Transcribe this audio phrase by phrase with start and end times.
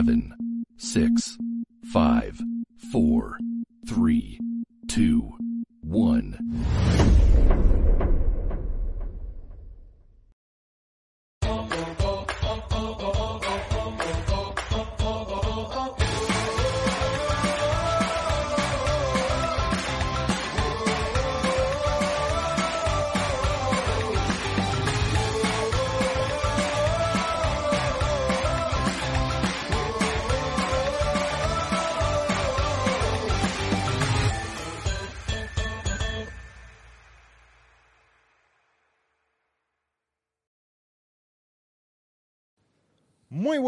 [0.00, 0.39] 7,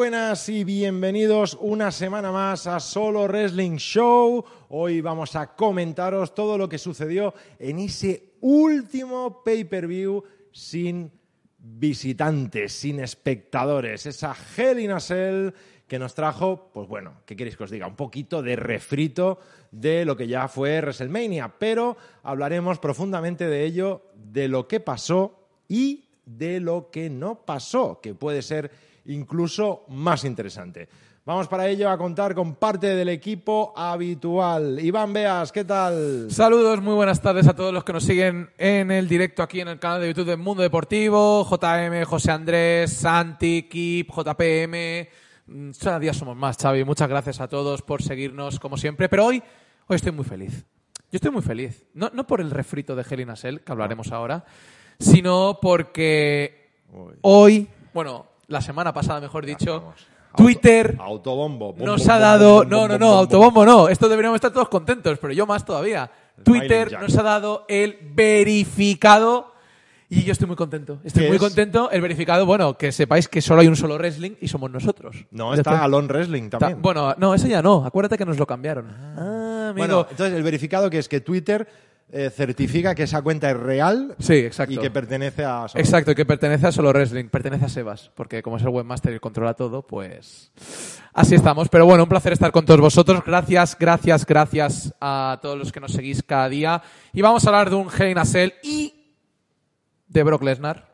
[0.03, 4.45] buenas y bienvenidos una semana más a Solo Wrestling Show.
[4.71, 11.09] Hoy vamos a comentaros todo lo que sucedió en ese último pay-per-view sin
[11.57, 14.05] visitantes, sin espectadores.
[14.07, 15.51] Esa Hell in a Cell
[15.87, 17.87] que nos trajo, pues bueno, ¿qué queréis que os diga?
[17.87, 19.39] Un poquito de refrito
[19.71, 25.47] de lo que ya fue WrestleMania, pero hablaremos profundamente de ello, de lo que pasó
[25.69, 30.89] y de lo que no pasó, que puede ser incluso más interesante.
[31.25, 34.81] Vamos para ello a contar con parte del equipo habitual.
[34.81, 36.27] Iván Beas, ¿qué tal?
[36.29, 39.69] Saludos, muy buenas tardes a todos los que nos siguen en el directo aquí en
[39.69, 41.49] el canal de YouTube del Mundo Deportivo.
[41.49, 45.09] JM, José Andrés, Santi, Kip, JPM.
[45.47, 46.83] Mm, Cada día somos más, Xavi.
[46.83, 49.09] Muchas gracias a todos por seguirnos como siempre.
[49.09, 49.41] Pero hoy,
[49.87, 50.67] hoy estoy muy feliz.
[51.13, 51.87] Yo estoy muy feliz.
[51.95, 54.45] No, no por el refrito de Helena Sell, que hablaremos ahora,
[54.99, 56.81] sino porque
[57.21, 60.07] hoy, bueno, la semana pasada, mejor dicho, Vamos.
[60.37, 61.73] Twitter Auto- autobombo.
[61.75, 62.55] Bom, nos bom, ha dado.
[62.59, 63.89] bom, No, no, no, bom, autobombo no.
[63.89, 66.11] Esto deberíamos estar todos contentos, pero yo más todavía.
[66.43, 69.53] Twitter nos ha dado el verificado.
[70.09, 70.99] Y yo estoy muy contento.
[71.05, 71.43] Estoy ¿Qué muy es?
[71.43, 71.91] contento.
[71.91, 75.17] El verificado, bueno, que sepáis que solo hay un solo wrestling y somos nosotros.
[75.31, 76.83] No, Después- está Alon Wrestling Ta- también.
[76.83, 77.85] Bueno, no, eso ya no.
[77.87, 78.91] Acuérdate que nos lo cambiaron.
[78.91, 79.75] Ah, amigo.
[79.87, 81.67] Bueno, entonces el verificado que es que Twitter
[82.15, 84.75] eh, certifica que esa cuenta es real sí, exacto.
[84.75, 85.67] y que pertenece a...
[85.67, 85.83] Solo.
[85.83, 89.15] Exacto, y que pertenece a Solo Wrestling, pertenece a Sebas, porque como es el webmaster
[89.15, 90.53] y controla todo, pues
[91.15, 91.71] así estamos.
[91.71, 93.23] Pero bueno, un placer estar con todos vosotros.
[93.25, 96.83] Gracias, gracias, gracias a todos los que nos seguís cada día.
[97.15, 99.15] Y vamos a hablar de un Hell in a Cell y
[100.07, 100.92] de Brock Lesnar,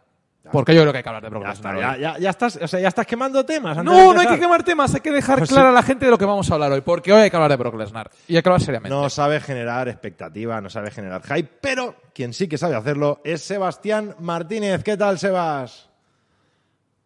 [0.52, 1.98] porque yo creo que hay que hablar de Brock Ya está, Lesnar.
[2.00, 2.14] ya, hoy.
[2.14, 3.78] ya- ya estás, o sea, ya estás quemando temas.
[3.78, 5.70] antes de No, no hay que quemar temas, hay que dejar Pues clara sí.
[5.70, 7.50] a la gente de lo que vamos a hablar hoy, porque hoy hay que hablar
[7.50, 8.10] de Brock Lesnar.
[8.26, 8.96] Y hay que hablar seriamente.
[8.96, 13.42] No sabe generar expectativa, no sabe generar hype, pero quien sí que sabe hacerlo es
[13.42, 14.82] Sebastián Martínez.
[14.84, 15.88] ¿Qué tal, Sebas?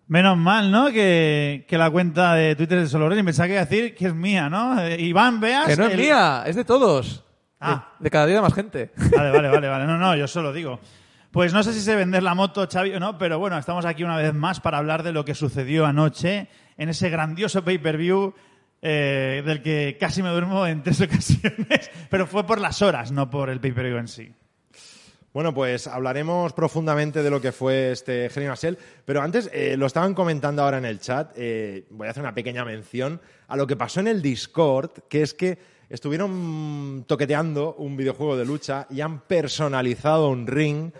[0.08, 0.90] Menos mal, ¿no?
[0.90, 3.24] Que, que la cuenta de Twitter es de Solo Wrestling.
[3.24, 4.78] Pensaba que iba a decir que es mía, ¿no?
[4.80, 5.66] Eh, Iván, veas.
[5.66, 7.24] que no es el- mía, es de todos.
[7.60, 7.94] Ah.
[7.98, 8.90] De, de cada día de más gente.
[9.16, 9.86] Vale, vale, vale, vale.
[9.86, 10.80] No, no, yo solo digo.
[11.32, 14.04] Pues no sé si sé vender la moto, Xavi, o no, pero bueno, estamos aquí
[14.04, 18.34] una vez más para hablar de lo que sucedió anoche en ese grandioso pay-per-view
[18.82, 23.30] eh, del que casi me duermo en tres ocasiones, pero fue por las horas, no
[23.30, 24.30] por el pay-per-view en sí.
[25.32, 28.74] Bueno, pues hablaremos profundamente de lo que fue este a Cell,
[29.06, 31.32] pero antes eh, lo estaban comentando ahora en el chat.
[31.36, 35.22] eh, voy a hacer una pequeña mención a lo que pasó en el Discord, que
[35.22, 35.56] es que
[35.88, 40.92] estuvieron toqueteando un videojuego de lucha y han personalizado un ring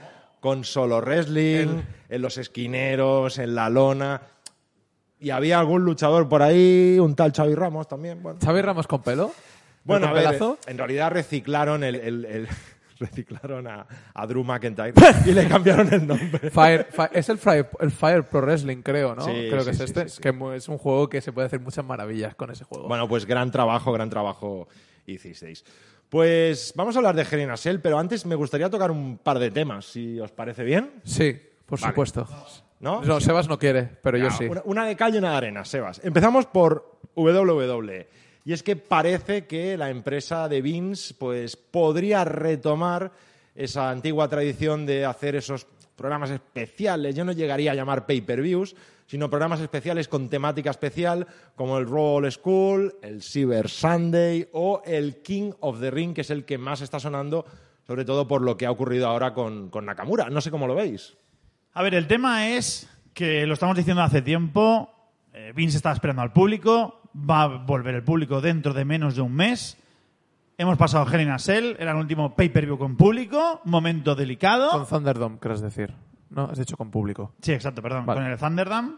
[0.43, 4.21] con solo wrestling, en los esquineros, en la lona.
[5.21, 8.21] Y había algún luchador por ahí, un tal Xavi Ramos también.
[8.21, 9.31] Bueno, ¿Xavi Ramos con pelo?
[9.85, 10.09] bueno,
[10.67, 12.49] en realidad reciclaron el, el- el-
[12.99, 14.93] reciclaron a, a Drew McIntyre
[15.27, 16.51] y le cambiaron el nombre.
[16.51, 19.25] Fire, Fi- es el Fire, el Fire Pro Wrestling, creo, ¿no?
[19.25, 20.23] Sí, creo sí, que es sí, este.
[20.23, 22.89] que es un juego que se puede hacer muchas maravillas con ese juego.
[22.89, 24.67] Bueno, pues gran trabajo, gran trabajo
[25.07, 25.65] hicisteis.
[26.09, 29.19] Pues vamos a hablar de Hell in a Cell, pero antes me gustaría tocar un
[29.19, 31.01] par de temas, si os parece bien.
[31.05, 31.35] sí,
[31.67, 31.93] por Vale.
[31.93, 32.29] supuesto.
[32.81, 33.01] ¿No?
[33.03, 34.45] No, Sebas no quiere, pero yo Ah, sí.
[34.45, 36.01] Una, una de cal y una de arena, Sebas.
[36.05, 38.09] Empezamos por WWE.
[38.45, 43.13] Y es que parece que la empresa de Vince pues, podría retomar
[43.55, 47.15] esa antigua tradición de hacer esos programas especiales.
[47.15, 48.75] Yo no llegaría a llamar pay-per-views,
[49.13, 55.21] sino programas especiales con temática especial, como el Roll School, el Cyber Sunday o el
[55.21, 57.45] King of the Ring, que es el que más está sonando,
[57.87, 60.31] sobre todo por lo que ha ocurrido ahora con, con Nakamura.
[60.31, 61.15] No sé cómo lo veis.
[61.75, 64.89] A ver, el tema es que lo estamos diciendo hace tiempo.
[65.35, 67.03] eh, Vince está esperando al público.
[67.15, 69.77] Va a volver el público dentro de menos de un mes.
[70.57, 73.61] Hemos pasado Hell in a Cell, era el último pay-per-view con público.
[73.65, 74.71] Momento delicado.
[74.71, 75.93] Con Thunderdome, querés decir.
[76.35, 77.35] No, has dicho con público.
[77.41, 78.07] Sí, exacto, perdón.
[78.07, 78.21] Vale.
[78.21, 78.93] Con el Thunderdome.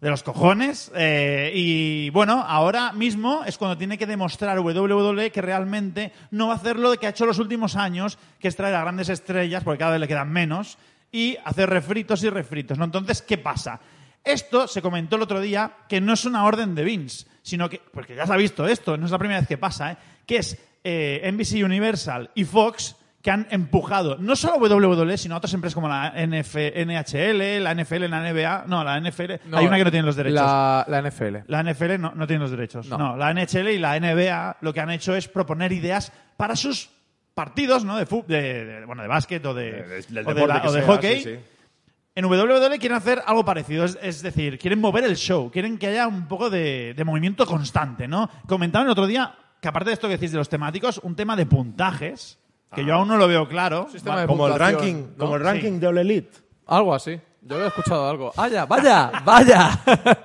[0.00, 0.92] De los cojones.
[0.94, 6.52] eh, y bueno, ahora mismo es cuando tiene que demostrar WWE que realmente no va
[6.52, 9.64] a hacer lo que ha hecho los últimos años, que es traer a grandes estrellas,
[9.64, 10.78] porque cada vez le quedan menos,
[11.10, 12.78] y hacer refritos y refritos.
[12.78, 12.84] ¿no?
[12.84, 13.80] Entonces, ¿qué pasa?
[14.22, 17.80] Esto se comentó el otro día que no es una orden de Vince, sino que,
[17.92, 19.96] porque ya se ha visto esto, no es la primera vez que pasa, ¿eh?
[20.26, 22.94] que es eh, NBC Universal y Fox
[23.28, 27.62] que han empujado no solo a WWE, sino a otras empresas como la NF, NHL,
[27.62, 28.64] la NFL, la NBA.
[28.66, 29.32] No, la NFL.
[29.50, 30.40] No, hay una que no tiene los derechos.
[30.40, 31.36] La, la NFL.
[31.46, 32.88] La NFL no, no tiene los derechos.
[32.88, 32.96] No.
[32.96, 33.16] No.
[33.18, 36.88] la NHL y la NBA lo que han hecho es proponer ideas para sus
[37.34, 37.98] partidos, ¿no?
[37.98, 40.62] De, fut- de, de- bueno, de básquet o de, De- del o de, deporte la-
[40.62, 41.16] que o de sea, hockey.
[41.22, 41.38] sí, sí.
[42.14, 45.88] En WWE quieren hacer algo parecido, es, es decir, quieren mover el show, quieren que
[45.88, 48.30] haya un poco de, de movimiento constante, ¿no?
[48.46, 51.36] Comentaban el otro día que aparte de esto que decís de los temáticos, un tema
[51.36, 52.38] de puntajes,
[52.74, 53.88] que yo aún no lo veo claro.
[53.90, 55.16] Sistema de Como el puntuación, ranking, ¿no?
[55.18, 55.46] como el Sí.
[55.48, 56.38] ranking de All Elite.
[56.66, 57.18] Algo así.
[57.42, 58.32] Yo había escuchado algo.
[58.36, 59.80] ¡Vaya, vaya, vaya!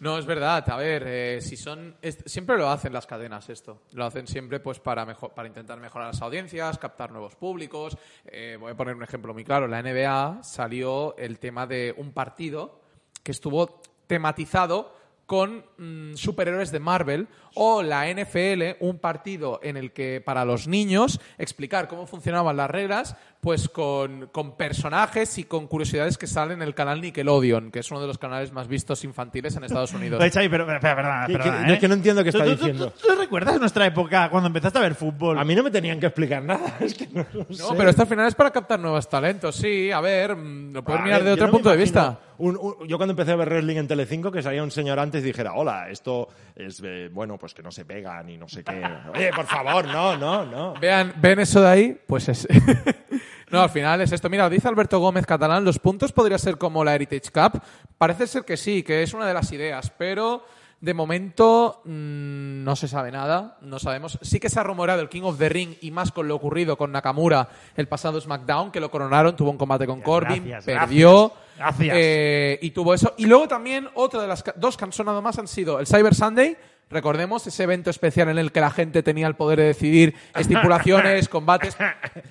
[0.00, 0.64] No, es verdad.
[0.70, 1.94] A ver, eh, si son...
[2.24, 3.82] siempre lo hacen las cadenas esto.
[3.92, 7.98] Lo hacen siempre pues para, mejor, para intentar mejorar las audiencias, captar nuevos públicos.
[8.24, 9.68] Eh, voy a poner un ejemplo muy claro.
[9.68, 12.80] La NBA salió el tema de un partido
[13.22, 14.94] que estuvo tematizado
[15.30, 20.66] con mm, superhéroes de Marvel o la NFL, un partido en el que para los
[20.66, 26.62] niños explicar cómo funcionaban las reglas, pues con, con personajes y con curiosidades que salen
[26.62, 29.92] en el canal Nickelodeon, que es uno de los canales más vistos infantiles en Estados
[29.94, 30.20] Unidos.
[30.20, 31.74] Oye, Xavi, pero, pero, pero, perdona, Que- perdona, que- no, ¿eh?
[31.74, 32.92] es que no entiendo qué ¿Tú- está tú- tú- diciendo.
[33.00, 35.38] ¿Tú, recuerdas nuestra época cuando empezaste a ver fútbol?
[35.38, 36.76] A mí no me tenían que explicar nada.
[36.80, 37.74] Es que no lo No, sé.
[37.76, 39.54] pero esto al final es para captar nuevos talentos.
[39.54, 42.18] Sí, a ver, mm, lo puedes A mirar ver, de otro no punto de vista.
[42.40, 45.22] Un- un- yo cuando empecé a ver wrestling en Telecinco, que salía un señor antes
[45.22, 48.64] y dijera, hola, esto es, eh, bueno, pues que no se pegan y no sé
[48.64, 48.82] qué.
[49.14, 50.74] Oye, por favor, no, no, no.
[50.80, 52.48] Vean, ven eso de ahí, pues es.
[53.50, 54.28] no, al final es esto.
[54.30, 57.62] Mira, dice Alberto Gómez Catalán, los puntos podría ser como la Heritage Cup.
[57.98, 60.44] Parece ser que sí, que es una de las ideas, pero
[60.80, 64.18] de momento mm, no se sabe nada, no sabemos.
[64.22, 66.78] Sí que se ha rumorado el King of the Ring y más con lo ocurrido
[66.78, 71.28] con Nakamura el pasado SmackDown, que lo coronaron, tuvo un combate con Corbin, gracias, perdió.
[71.28, 71.49] gracias.
[71.80, 73.14] Eh, y tuvo eso.
[73.18, 76.14] Y luego también otra de las dos que han sonado más han sido el Cyber
[76.14, 76.56] Sunday.
[76.92, 81.28] Recordemos ese evento especial en el que la gente tenía el poder de decidir estipulaciones,
[81.28, 81.76] combates.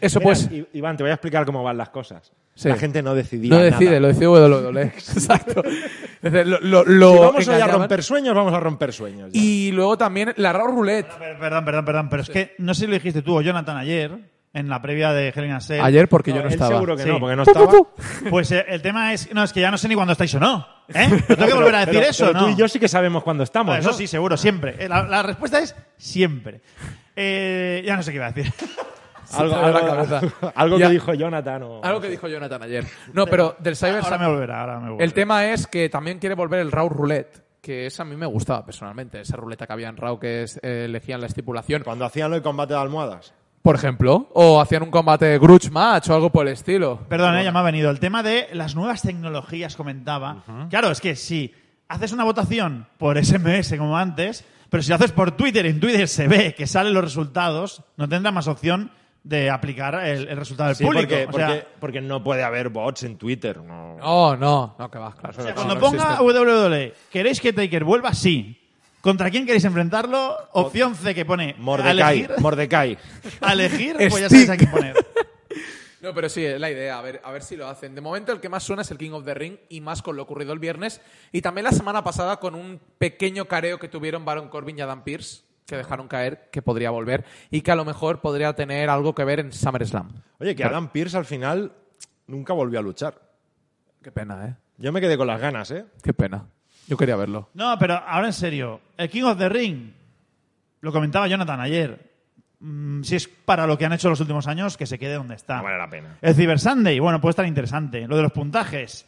[0.02, 2.34] Eso Mira, pues Iván, te voy a explicar cómo van las cosas.
[2.56, 2.68] Sí.
[2.68, 4.00] La gente no decidía no decide, nada.
[4.02, 4.82] lo decide WWE.
[4.98, 5.64] Exacto.
[6.22, 9.32] Es decir, Lo, lo- lo Si vamos hoy a romper sueños, vamos a romper sueños.
[9.32, 9.40] ya.
[9.42, 11.08] Y luego también la Raw Roulette.
[11.18, 13.78] Per- Perdón, perdón, perdón, pero es que no sé si lo dijiste tú o Jonathan
[13.78, 14.12] ayer,
[14.54, 15.82] en la previa de Hell in a Cell.
[15.82, 16.72] Ayer porque No, yo no él estaba.
[16.72, 17.10] seguro que Sí.
[17.10, 17.72] no, porque no estaba.
[18.30, 20.40] Pues eh, el tema es, no, es que ya no sé ni cuándo estáis o
[20.40, 20.66] no.
[20.88, 21.08] ¿Eh?
[21.30, 22.46] ¿No tengo que volver a decir Pero- eso pero no?
[22.46, 23.68] tú y yo sí que sabemos cuándo estamos.
[23.72, 23.96] Bueno, eso ¿no?
[23.98, 24.76] sí, seguro, siempre.
[24.80, 26.62] Eh, La, la respuesta es siempre.
[27.16, 28.52] Eh, ya no sé qué iba a decir.
[29.38, 30.22] Algo, algo- cabeza.
[30.56, 31.62] algo que dijo Jonathan.
[31.62, 32.86] O, Algo que dijo Jonathan ayer.
[33.14, 35.06] No, pero del Cyber Ahora me volverá, ahora me volverá.
[35.06, 38.26] El tema es que también quiere volver el Raw Roulette, que esa a mí me
[38.26, 41.84] gustaba personalmente, esa ruleta que había en Raw que es, eh, elegían la estipulación.
[41.84, 43.36] Cuando hacían el combate de almohadas.
[43.62, 47.00] Por ejemplo, o hacían un combate de grudge match o algo por el estilo.
[47.10, 47.90] Perdón, eh, ya me ha venido.
[47.92, 50.44] El tema de las nuevas tecnologías comentaba.
[50.70, 51.54] Claro, es que si
[51.90, 56.08] haces una votación por SMS como antes, pero si lo haces por Twitter, en Twitter
[56.08, 58.92] se ve que salen los resultados, no tendrá más opción
[59.24, 61.10] de aplicar el, el resultado del Sí, público.
[61.10, 63.58] porque, O sea, porque, porque no puede haber bots en Twitter.
[63.62, 63.98] No.
[63.98, 65.36] No, no, no, que va, claro.
[65.38, 66.24] O sea, cuando no ponga existe.
[66.24, 68.14] WWE, ¿queréis que Taker vuelva?
[68.14, 68.56] Sí.
[69.02, 70.36] ¿Contra quién queréis enfrentarlo?
[70.52, 72.20] Opción C que pone a Mordecai.
[72.20, 72.40] elegir.
[72.40, 72.98] Mordecai.
[73.42, 74.96] A elegir, pues ya sabéis a quién poner.
[76.02, 77.94] No, pero sí, es la idea, a ver, a ver si lo hacen.
[77.94, 80.16] De momento el que más suena es el King of the Ring y más con
[80.16, 81.02] lo ocurrido el viernes
[81.34, 85.04] y también la semana pasada con un pequeño careo que tuvieron Baron Corbin y Adam
[85.04, 89.14] Pierce que dejaron caer que podría volver y que a lo mejor podría tener algo
[89.14, 90.24] que ver en SummerSlam.
[90.40, 91.74] Oye, que Adam Pierce al final
[92.28, 93.20] nunca volvió a luchar.
[94.02, 94.56] Qué pena, ¿eh?
[94.78, 95.86] Yo me quedé con las ganas, ¿eh?
[96.02, 96.48] Qué pena.
[96.90, 97.50] Yo quería verlo.
[97.54, 99.92] No, pero ahora en serio, el King of the Ring,
[100.82, 102.12] lo comentaba Jonathan ayer,
[102.60, 105.36] mm, si es para lo que han hecho los últimos años, que se quede donde
[105.36, 105.58] está.
[105.58, 106.18] No vale la pena.
[106.22, 108.08] El Cyber Sunday, bueno, puede estar interesante.
[108.08, 109.06] Lo de los puntajes.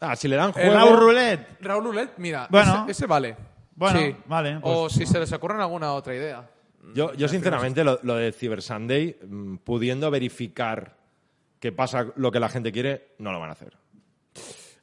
[0.00, 0.74] Ah, si le dan El juego...
[0.74, 1.58] Raw Roulette.
[1.60, 2.82] Raúl Roulette, mira, Bueno.
[2.84, 3.36] ese, ese vale.
[3.74, 4.16] Bueno, Sí.
[4.26, 6.48] vale, o pues- si se les ocurre alguna otra idea.
[6.94, 10.96] Yo, yo sinceramente, lo, lo de Cyber Sunday, mm, pudiendo verificar
[11.58, 13.76] que pasa lo que la gente quiere, no lo van a hacer.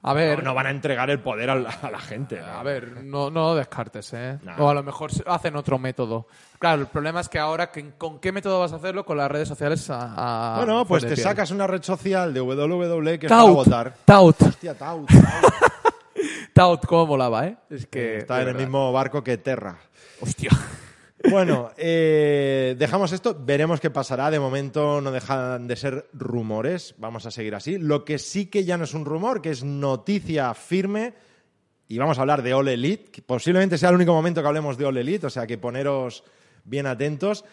[0.08, 2.40] A ver, No, no van a entregar el poder a la, a la gente.
[2.40, 2.46] ¿no?
[2.46, 4.38] A ver, no, no lo descartes, ¿eh?
[4.44, 4.56] Nah.
[4.62, 6.28] O a lo mejor se- hacen otro método.
[6.60, 9.04] Claro, el problema es que ahora, ¿con qué método vas a hacerlo?
[9.04, 11.20] Con las redes sociales a, a Bueno, pues te piel.
[11.22, 13.94] sacas una red social de WWE que es para Tout, votar.
[14.06, 15.10] Tout, Hostia, Tout.
[16.54, 17.58] Tout, cómo molaba, ¿eh?
[17.72, 18.18] Es que...
[18.20, 19.76] Está en el mismo barco que Terra.
[20.22, 20.52] Hostia.
[21.30, 24.30] Bueno, eh, dejamos esto, veremos qué pasará.
[24.30, 27.78] De momento no dejan de ser rumores, vamos a seguir así.
[27.78, 31.14] Lo que sí que ya no es un rumor, que es noticia firme,
[31.88, 34.78] y vamos a hablar de All Elite, que posiblemente sea el único momento que hablemos
[34.78, 36.24] de All Elite, o sea que poneros
[36.64, 37.46] bien atentos.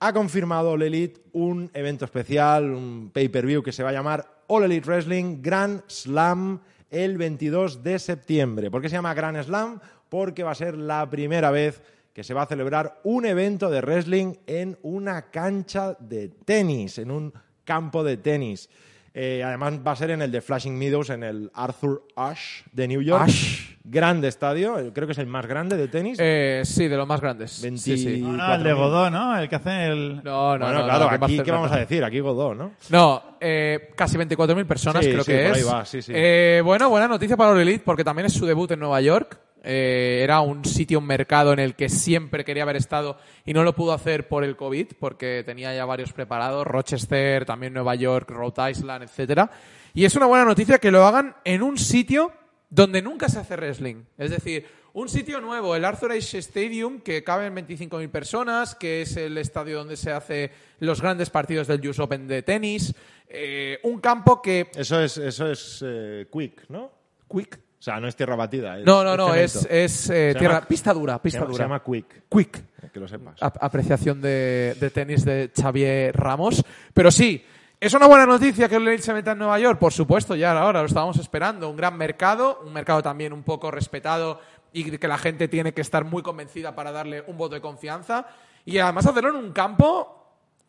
[0.00, 4.64] Ha confirmado All Elite un evento especial, un pay-per-view que se va a llamar All
[4.64, 6.60] Elite Wrestling Grand Slam
[6.90, 8.70] el 22 de septiembre.
[8.70, 9.80] ¿Por qué se llama Grand Slam?
[10.08, 11.82] Porque va a ser la primera vez
[12.12, 17.10] que se va a celebrar un evento de wrestling en una cancha de tenis, en
[17.10, 17.32] un
[17.64, 18.68] campo de tenis.
[19.12, 22.86] Eh, además va a ser en el de Flashing Meadows, en el Arthur Ashe de
[22.86, 23.24] New York.
[23.24, 23.76] Ashe.
[23.82, 26.18] Grande estadio, creo que es el más grande de tenis.
[26.20, 27.60] Eh, sí, de los más grandes.
[27.60, 28.20] 20 Sí, sí.
[28.20, 29.36] No, no, el de Godó, ¿no?
[29.36, 30.22] El que hace el...
[30.22, 32.04] No, no, bueno, no, claro, aquí, ¿qué vamos a decir?
[32.04, 32.72] Aquí Godó, ¿no?
[32.90, 35.68] No, eh, casi 24.000 personas Sí, creo sí, que por ahí es.
[35.68, 36.12] va, sí, sí.
[36.14, 39.40] Eh, bueno, buena noticia para Elite porque también es su debut en Nueva York.
[39.62, 43.62] Eh, era un sitio, un mercado en el que siempre quería haber estado y no
[43.62, 48.30] lo pudo hacer por el COVID porque tenía ya varios preparados, Rochester, también Nueva York,
[48.30, 49.50] Rhode Island, etcétera.
[49.92, 52.32] Y es una buena noticia que lo hagan en un sitio
[52.70, 54.04] donde nunca se hace wrestling.
[54.16, 59.16] Es decir, un sitio nuevo, el Arthur Ashe Stadium, que caben 25.000 personas, que es
[59.16, 62.94] el estadio donde se hacen los grandes partidos del US Open de tenis.
[63.28, 64.70] Eh, un campo que...
[64.74, 66.90] Eso es, eso es eh, quick, ¿no?
[67.28, 67.69] Quick.
[67.80, 68.78] O sea, no es tierra batida.
[68.78, 71.52] Es, No, no, no, es, es eh, tierra, llama- pista dura, se pista llama, se
[71.52, 71.64] dura.
[71.64, 72.90] llama quick, Quick.
[72.92, 73.42] que lo sepas.
[73.42, 76.62] Ap- apreciación de, de tenis de Xavier Ramos.
[76.92, 77.42] Pero sí,
[77.80, 80.52] es una buena noticia que el Elite se meta en Nueva York, por supuesto, ya
[80.52, 81.70] ahora lo estábamos esperando.
[81.70, 84.40] Un gran mercado, un mercado también un poco respetado
[84.74, 88.26] y que la gente tiene que estar muy convencida para darle un voto de confianza.
[88.66, 90.19] Y además hacerlo en un campo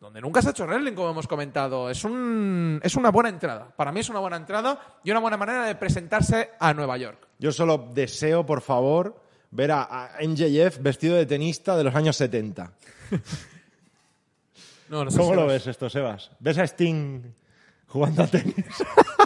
[0.02, 1.88] donde nunca se ha hecho wrestling, como hemos comentado.
[1.88, 3.68] Es, un, es una buena entrada.
[3.76, 7.28] Para mí es una buena entrada y una buena manera de presentarse a Nueva York.
[7.38, 9.14] Yo solo deseo, por favor,
[9.52, 12.72] ver a, a MJF vestido de tenista de los años 70.
[14.88, 16.30] No, no sé ¿Cómo si lo os- ves esto, Sebas?
[16.38, 17.22] ¿Ves a Sting
[17.86, 18.54] jugando a tenis?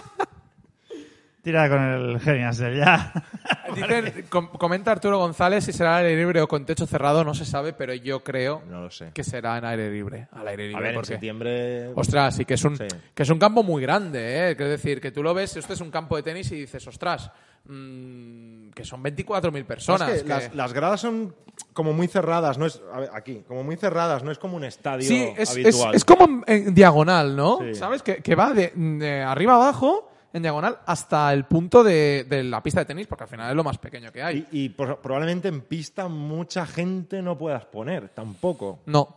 [1.47, 3.13] Tira con el Genias del ya.
[3.73, 7.33] Dicen- com- comenta Arturo González si será al aire libre o con techo cerrado, no
[7.33, 9.11] se sabe, pero yo creo No lo sé.
[9.13, 10.27] que será en aire libre.
[10.33, 11.87] Al aire libre, A ver, en porque- septiembre...
[11.95, 12.83] Ostras, sí que es un, Sí.
[13.15, 14.51] que es un campo muy grande, ¿eh?
[14.51, 17.31] Es decir, que tú lo ves, esto es un campo de tenis y dices, ostras,
[17.63, 20.09] mm, que son 24.000 personas.
[20.09, 21.33] Es que que- Las, las gradas son
[21.71, 24.65] como muy cerradas, no es a ver, aquí, como muy cerradas, no es como un
[24.65, 25.95] estadio Sí, es, es, habitual.
[25.95, 27.59] es como en, en diagonal, ¿no?
[27.61, 27.73] Sí.
[27.75, 28.03] ¿Sabes?
[28.03, 32.61] Que, que va de, de arriba abajo, en diagonal, hasta el punto de, de la
[32.61, 34.45] pista de tenis, porque al final es lo más pequeño que hay.
[34.51, 38.79] y, y pro- probablemente en pista mucha gente no puedas poner, tampoco.
[38.85, 39.15] No.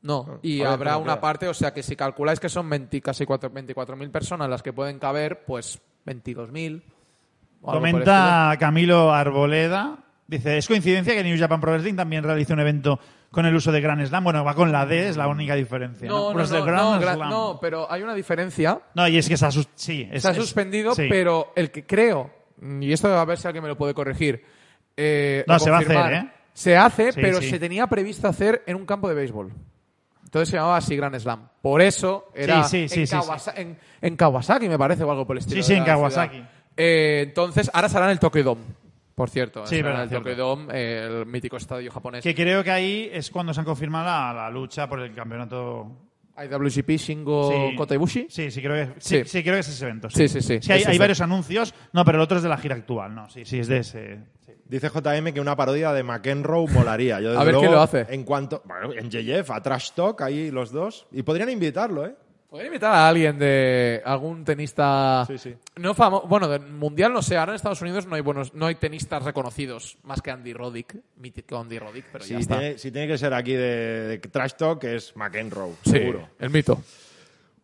[0.00, 0.38] No.
[0.42, 1.20] Y a ver habrá una queda.
[1.20, 4.72] parte, o sea que si calculáis que son 20, casi 4 24.000 personas las que
[4.72, 6.82] pueden caber, pues 22.000.
[7.62, 9.98] o algo por el Comenta Camilo Arboleda.
[10.26, 13.70] Dice, ¿es coincidencia que New Japan Pro Wrestling también realice un evento con el uso
[13.72, 14.24] de Grand Slam?
[14.24, 16.06] Bueno, va con la D, es la única diferencia.
[16.06, 16.14] estilo.
[16.18, 17.30] No, no, Pues no, Grand no, Slam.
[17.30, 18.80] no, pero hay una diferencia.
[18.94, 21.06] No, y es que se ha, sí, es- Se ha es- suspendido, sí.
[21.08, 22.30] pero el que creo,
[22.80, 24.44] y esto a ver si alguien me lo puede corregir.
[24.96, 26.30] eh, No, se va a hacer, ¿eh?
[26.52, 29.52] Se hace, Sí, pero se tenía previsto hacer en un campo de béisbol.
[30.24, 31.48] Entonces se llamaba así Grand Slam.
[31.62, 35.10] Por eso era Sí, sí, sí, en, sí, Kawasa- En, en Kawasaki, me parece, o
[35.10, 35.62] algo por el estilo.
[35.62, 36.42] Sí, sí, en Kawasaki.
[36.76, 38.62] Eh, entonces, ahora será en el Tokyo Dome,
[39.18, 39.66] por cierto.
[39.66, 40.28] Sí, verdad, el cierto.
[40.30, 42.22] Tokyo Dome, el mítico estadio japonés.
[42.22, 45.90] Que creo que ahí es cuando se han confirmado la, la lucha por el campeonato.
[46.40, 47.76] IWGP Shingo Sí.
[47.76, 48.26] Kota Ibushi.
[48.30, 49.24] Sí, sí, creo que, sí, Sí.
[49.24, 50.08] sí, creo que es ese evento.
[50.08, 50.60] Sí, sí, sí.
[50.62, 51.74] Sí, hay, varios anuncios.
[51.92, 53.12] No, pero el otro es de la gira actual.
[53.12, 54.20] No, sí, sí, es de ese.
[54.46, 54.52] sí.
[54.64, 57.20] Dice JM que una parodia de McEnroe molaría.
[57.20, 58.06] Yo, desde A ver luego, quién lo hace.
[58.10, 61.08] En cuanto, bueno, en JF, a Trash Talk, ahí los dos.
[61.10, 62.14] Y podrían invitarlo, ¿eh?
[62.48, 65.54] Podría invitar a alguien de algún tenista Sí, sí.
[65.76, 68.64] no famo- bueno, del mundial no sé, ahora en Estados Unidos no hay buenos no
[68.66, 72.58] hay tenistas reconocidos más que Andy Roddick, mítico Andy Roddick, pero ya está.
[72.58, 76.28] tiene, si tiene que ser aquí de, de Trash Talk, es McEnroe, Sí, seguro.
[76.38, 76.80] el mito.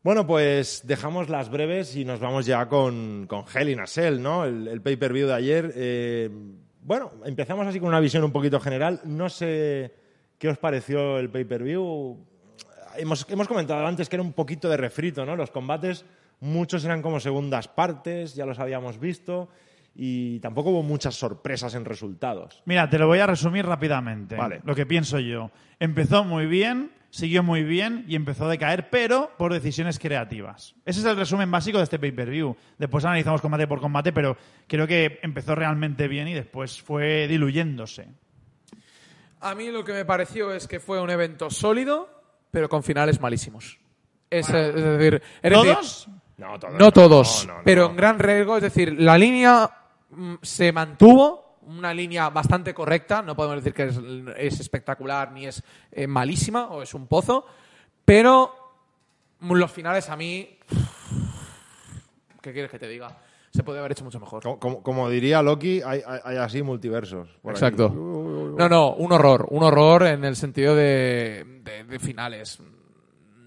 [0.03, 4.20] Bueno, pues dejamos las breves y nos vamos ya con, con Hell in a Cell,
[4.20, 4.44] ¿no?
[4.44, 5.73] El, el pay-per-view de ayer.
[5.75, 6.29] Eh,
[6.83, 9.01] bueno, empezamos así con una visión un poquito general.
[9.05, 9.94] No sé
[10.37, 12.18] qué os pareció el pay-per-view.
[12.96, 15.37] Hemos, hemos comentado antes que era un poquito de refrito, ¿no?
[15.37, 16.04] Los combates,
[16.40, 19.48] muchos eran como segundas partes, ya los habíamos visto,
[19.94, 22.62] y tampoco hubo muchas sorpresas en resultados.
[22.64, 24.37] Mira, te lo voy a resumir rápidamente.
[24.37, 24.61] Vale.
[24.64, 25.50] Lo que pienso yo.
[25.78, 30.74] Empezó muy bien, siguió muy bien y empezó a decaer, pero por decisiones creativas.
[30.85, 32.57] Ese es el resumen básico de este pay-per-view.
[32.76, 38.09] Después analizamos combate por combate, pero creo que empezó realmente bien y después fue diluyéndose.
[39.40, 42.09] A mí lo que me pareció es que fue un evento sólido,
[42.55, 43.81] pero con finales malísimos.
[44.31, 46.09] Es, es decir, es decir, ¿Todos?
[46.37, 46.79] No, todos.
[46.79, 47.90] no todos, no, no, pero no.
[47.90, 48.57] en gran riesgo.
[48.57, 49.69] Es decir, la línea
[50.11, 53.23] mm, se mantuvo, una línea bastante correcta.
[53.23, 53.99] No podemos decir que es,
[54.37, 57.45] es espectacular ni es eh, malísima o es un pozo,
[58.05, 58.55] pero
[59.40, 60.57] los finales a mí.
[62.40, 63.19] ¿Qué quieres que te diga?
[63.55, 64.43] Se podría haber hecho mucho mejor.
[64.43, 67.29] Como, como- como diría Loki, hay, hay- hay así multiversos.
[67.29, 67.51] aquí.
[67.51, 67.88] Exacto.
[67.90, 69.47] No, no, un horror.
[69.51, 72.59] Un horror en el sentido de, de- de finales.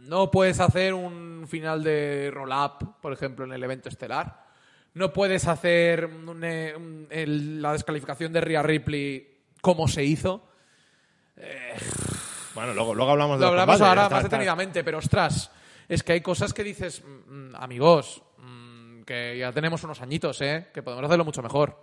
[0.04, 4.46] No puedes hacer un final de roll-up, por ejemplo, en el evento estelar.
[4.94, 9.28] no puedes hacer un, eh, un- el- la descalificación de Rhea Ripley
[9.62, 10.48] como se hizo.
[12.56, 15.52] Bueno, luego, luego hablamos de Lo hablamos combates, ahora está- más detenidamente, pero ostras,
[15.88, 18.57] es que hay cosas que dices, mm, amigos, mm,
[19.08, 20.68] que ya tenemos unos añitos, ¿eh?
[20.74, 21.80] Que podemos hacerlo mucho mejor.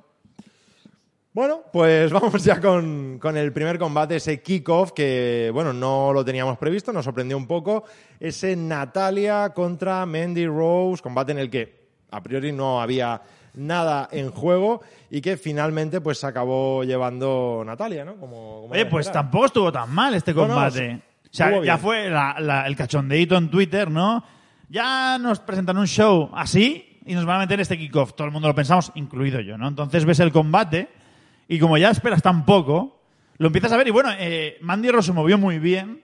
[1.33, 6.25] Bueno, pues vamos ya con, con el primer combate, ese kickoff que, bueno, no lo
[6.25, 7.85] teníamos previsto, nos sorprendió un poco.
[8.21, 13.21] Ese Natalia contra Mandy Rose, combate en el que a priori no había
[13.55, 18.17] nada en juego y que finalmente pues se acabó llevando Natalia, ¿no?
[18.17, 19.25] Como, como Oye, era pues esperar.
[19.25, 21.01] tampoco estuvo tan mal este No, no, combate.
[21.25, 24.23] o sea, ya fue la- la- el cachondeíto en Twitter, ¿no?
[24.69, 28.15] Ya nos presentan un show así y nos van a meter este kickoff.
[28.15, 29.69] Todo el mundo lo pensamos, incluido yo, ¿no?
[29.69, 30.89] Entonces ves el combate
[31.49, 33.03] y como ya esperas tan poco,
[33.39, 36.03] lo empiezas a ver y bueno, eh, Mandy Rose se movió muy bien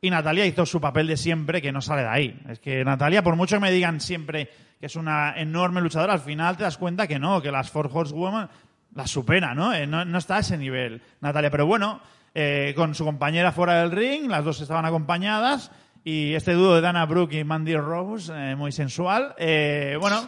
[0.00, 2.40] y Natalia hizo su papel de siempre que no sale de ahí.
[2.48, 4.48] Es que Natalia, por mucho que me digan siempre
[4.80, 7.90] que es una enorme luchadora, al final te das cuenta que no, que las Four
[7.92, 8.48] Horsewomen
[8.94, 9.74] las supera, ¿no?
[9.74, 11.50] Eh, no, no está a ese nivel Natalia.
[11.50, 12.00] Pero bueno,
[12.34, 15.72] eh, con su compañera fuera del ring, las dos estaban acompañadas
[16.04, 19.34] y este dúo de Dana Brooke y Mandy Rose, eh, muy sensual.
[19.38, 20.26] Eh, bueno,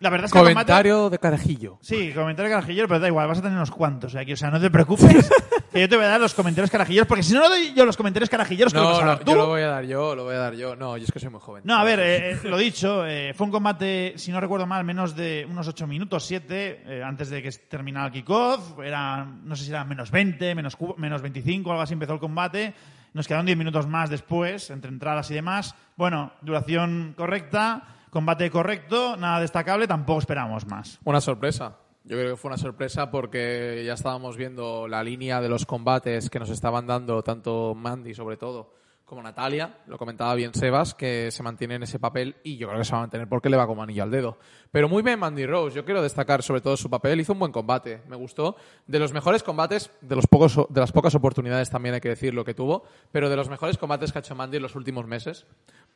[0.00, 1.78] la verdad es que el combate- Comentario de carajillo.
[1.80, 4.32] Sí, comentario carajillero, pero da igual, vas a tener unos cuantos aquí.
[4.32, 5.30] O sea, no te preocupes,
[5.72, 7.84] que yo te voy a dar los comentarios carajilleros, porque si no no doy yo
[7.86, 9.30] los comentarios carajilleros, que lo vas No, a no, dar tú.
[9.30, 10.74] yo lo voy a dar yo, lo voy a dar yo.
[10.76, 11.62] No, yo es que soy muy joven.
[11.64, 14.82] No, a ver, eh, eh, lo dicho, eh, fue un combate, si no recuerdo mal,
[14.84, 18.80] menos de unos 8 minutos, 7, eh, antes de que terminara el kickoff.
[18.82, 22.74] Era, no sé si era menos 20, menos, menos 25, algo así empezó el combate.
[23.14, 25.74] Nos quedaron 10 minutos más después, entre entradas y demás.
[25.96, 30.98] Bueno, duración correcta, combate correcto, nada destacable, tampoco esperamos más.
[31.04, 31.76] Una sorpresa.
[32.04, 36.30] Yo creo que fue una sorpresa porque ya estábamos viendo la línea de los combates
[36.30, 39.78] que nos estaban dando tanto Mandy, sobre todo, como Natalia.
[39.86, 42.92] Lo comentaba bien Sebas, que se mantiene en ese papel y yo creo que se
[42.92, 44.38] va a mantener porque le va como anillo al dedo.
[44.70, 45.76] Pero muy bien Mandy Rose.
[45.76, 47.20] Yo quiero destacar sobre todo su papel.
[47.20, 48.02] Hizo un buen combate.
[48.08, 48.56] Me gustó.
[48.86, 52.32] De los mejores combates, de, los pocos, de las pocas oportunidades también hay que decir
[52.32, 55.06] lo que tuvo, pero de los mejores combates que ha hecho Mandy en los últimos
[55.06, 55.46] meses.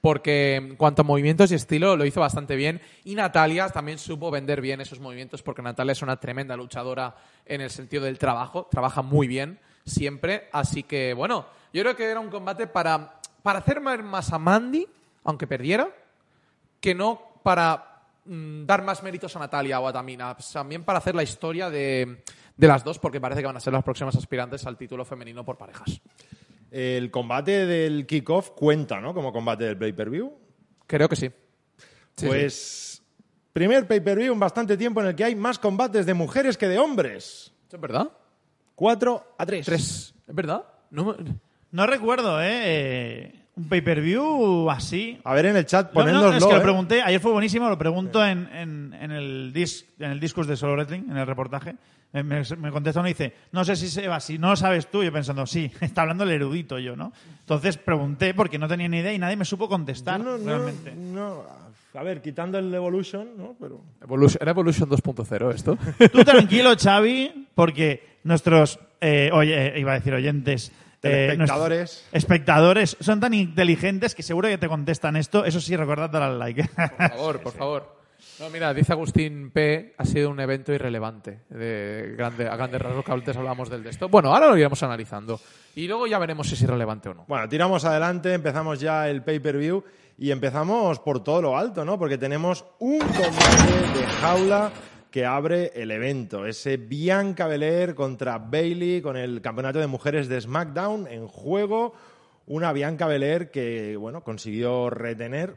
[0.01, 2.83] Porque en cuanto a movimientos y estilo lo hizo bastante bien.
[3.05, 7.16] Y Natalia también supo vender bien esos movimientos porque Natalia es una tremenda luchadora
[7.47, 8.69] en el sentido del trabajo.
[8.71, 10.49] Trabaja muy bien siempre.
[10.53, 14.87] Así que, bueno, yo creo que era un combate para, para hacer más- a Mandy,
[15.25, 15.89] aunque perdiera,
[16.81, 20.35] que no para mm, dar más méritos a Natalia o a Tamina.
[20.37, 22.23] Pues también para hacer la historia de,
[22.57, 25.45] de las dos porque parece que van a ser las próximas aspirantes al título femenino
[25.45, 26.01] por parejas.
[26.71, 29.15] El combate del kickoff cuenta, ¿no?
[29.15, 30.33] Como combate del pay-per-view.
[30.87, 31.29] Creo que sí.
[31.29, 31.85] Sí,
[32.17, 32.27] sí.
[32.27, 33.03] pues
[33.53, 36.79] primer pay-per-view en bastante tiempo en el que hay más combates de mujeres que de
[36.79, 37.53] hombres.
[37.71, 38.11] ¿Es verdad?
[38.75, 39.65] 4 a 3.
[39.67, 40.15] Tres.
[40.27, 40.65] ¿Es verdad?
[40.91, 41.37] No me-
[41.72, 42.48] No recuerdo, ¿eh?
[42.64, 45.18] Eh, Un pay-per-view así.
[45.24, 46.37] A ver en el chat, No, no, ponednoslo.
[46.37, 46.62] es que lo ¿eh?
[46.62, 50.57] pregunté, ayer fue buenísimo, lo pregunto en, en, en el dis, en el discus de
[50.57, 51.74] Solo Wrestling, en el reportaje.
[52.12, 54.57] Me, me, me contesta uno y dice, no sé si se va, si no lo
[54.57, 57.12] sabes tú, yo pensando, sí, está hablando el erudito yo, ¿no?
[57.40, 60.94] Entonces pregunté porque no tenía ni idea y nadie me supo contestar No, no, realmente.
[60.94, 61.42] no.
[61.94, 63.57] A ver, quitando el Evolution, ¿no?
[63.59, 65.79] Pero Evolution- ¿Era Evolution 2.0 esto?
[66.12, 70.72] Tú tranquilo, Xavi, porque nuestros, eh, oye, iba a decir oyentes,
[71.07, 71.79] eh, Telespectadores.
[71.79, 75.45] nuestros espectadores son tan inteligentes que seguro que te contestan esto.
[75.45, 76.64] Eso sí, recordad dar al like.
[76.64, 77.97] Por favor, por favor.
[78.40, 79.95] No, mira, dice Agustín P.
[79.97, 81.40] Ha sido un evento irrelevante.
[81.49, 84.09] De grande, a grandes rasgos que antes hablamos del de esto.
[84.09, 85.40] Bueno, ahora lo iremos analizando.
[85.75, 87.25] Y luego ya veremos si es irrelevante o no.
[87.29, 89.83] Bueno, tiramos adelante, empezamos ya el pay-per-view
[90.19, 91.99] y empezamos por todo lo alto, ¿no?
[91.99, 94.71] Porque tenemos un combate de jaula
[95.11, 96.47] que abre el evento.
[96.47, 101.95] Ese Bianca Belair contra Bailey con el campeonato de mujeres de SmackDown en juego.
[102.47, 105.57] Una Bianca Belair que, bueno, consiguió retener,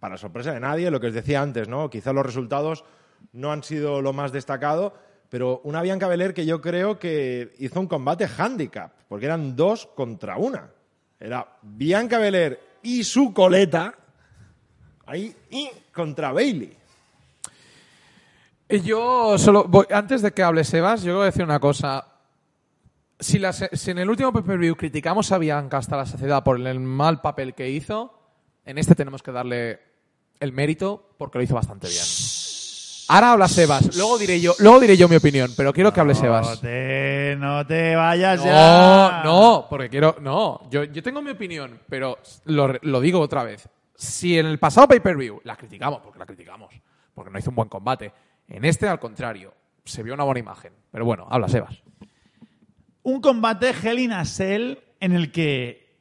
[0.00, 1.90] para sorpresa de nadie, lo que os decía antes, ¿no?
[1.90, 2.84] Quizá los resultados
[3.32, 4.94] no han sido lo más destacado,
[5.28, 9.86] pero una Bianca Belair que yo creo que hizo un combate handicap, porque eran dos
[9.86, 10.70] contra una.
[11.18, 13.94] Era Bianca Belair y su coleta
[15.06, 16.77] ahí y contra Bailey.
[18.68, 22.06] Yo solo voy, antes de que hable Sebas, yo voy a decir una cosa.
[23.18, 26.60] Si, la se- si en el último pay-per-view criticamos a Bianca hasta la saciedad por
[26.60, 28.12] el mal papel que hizo,
[28.64, 29.80] en este tenemos que darle
[30.38, 32.04] el mérito porque lo hizo bastante bien.
[33.10, 36.12] Ahora habla Sebas, luego diré yo, luego diré yo mi opinión, pero quiero que hable
[36.12, 36.60] No Sebas.
[36.60, 39.22] te, no te vayas No, ya.
[39.24, 40.16] no, porque quiero.
[40.20, 43.66] No, yo, yo tengo mi opinión, pero lo, lo digo otra vez.
[43.94, 46.72] Si en el pasado pay-per-view la criticamos, porque la criticamos,
[47.14, 48.12] porque no hizo un buen combate,
[48.48, 50.72] en este, al contrario, se vio una buena imagen.
[50.90, 51.82] Pero bueno, habla Sebas.
[53.02, 55.96] Un combate Hell in a Cell en el que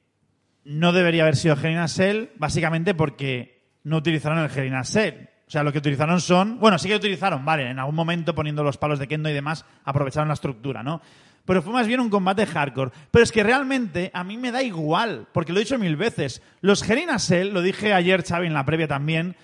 [0.63, 4.73] no debería haber sido Hell in a Cell, básicamente porque no utilizaron el Hell in
[4.73, 5.29] a Cell.
[5.47, 6.60] O sea, lo que utilizaron son.
[6.60, 9.65] Bueno, sí que utilizaron, vale, en algún momento poniendo los palos de Kendo y demás,
[9.86, 11.01] aprovecharon la estructura, ¿no?
[11.45, 12.91] Pero fue más bien un combate hardcore.
[13.10, 16.41] Pero es que realmente a mí me da igual, porque lo he dicho mil veces.
[16.60, 19.38] Los Hell in a Cell, lo dije ayer, Xavi, en la previa también,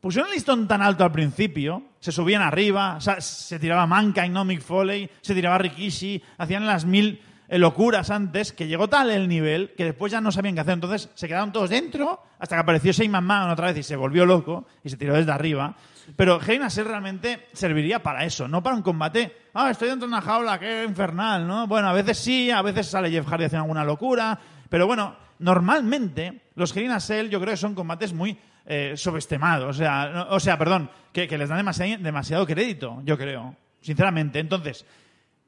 [0.00, 4.32] pusieron el listón tan alto al principio, se subían arriba, o sea, se tiraba Mankind,
[4.32, 9.10] no Mick Foley, se tiraba Rikishi, hacían las mil eh, locuras antes, que llegó tal
[9.10, 10.74] el nivel que después ya no sabían qué hacer.
[10.74, 14.24] Entonces se quedaron todos dentro hasta que apareció Shane McMahon otra vez y se volvió
[14.24, 15.74] loco y se tiró desde arriba.
[16.16, 19.48] Pero Hell in realmente serviría para eso, no para un combate.
[19.52, 21.66] Ah, estoy dentro de una jaula, qué infernal, ¿no?
[21.66, 26.42] Bueno, a veces sí, a veces sale Jeff Hardy haciendo alguna locura, pero bueno, normalmente
[26.54, 28.38] los Hell in yo creo que son combates muy
[28.70, 28.94] eh.
[28.94, 34.38] O sea, o sea, perdón, que, les dan demasiado, demasiado crédito, yo creo, sinceramente.
[34.38, 34.86] Entonces,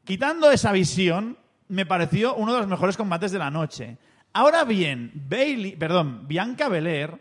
[0.04, 3.96] quitando esa visión, me pareció uno de los mejores combates de la noche.
[4.32, 7.20] Ahora bien, Bailey, perdón, Bianca Belair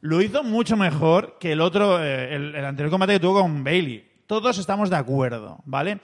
[0.00, 3.62] lo hizo mucho mejor que el otro, eh, el, el anterior combate que tuvo con
[3.62, 4.06] Bailey.
[4.26, 6.00] Todos estamos de acuerdo, ¿vale?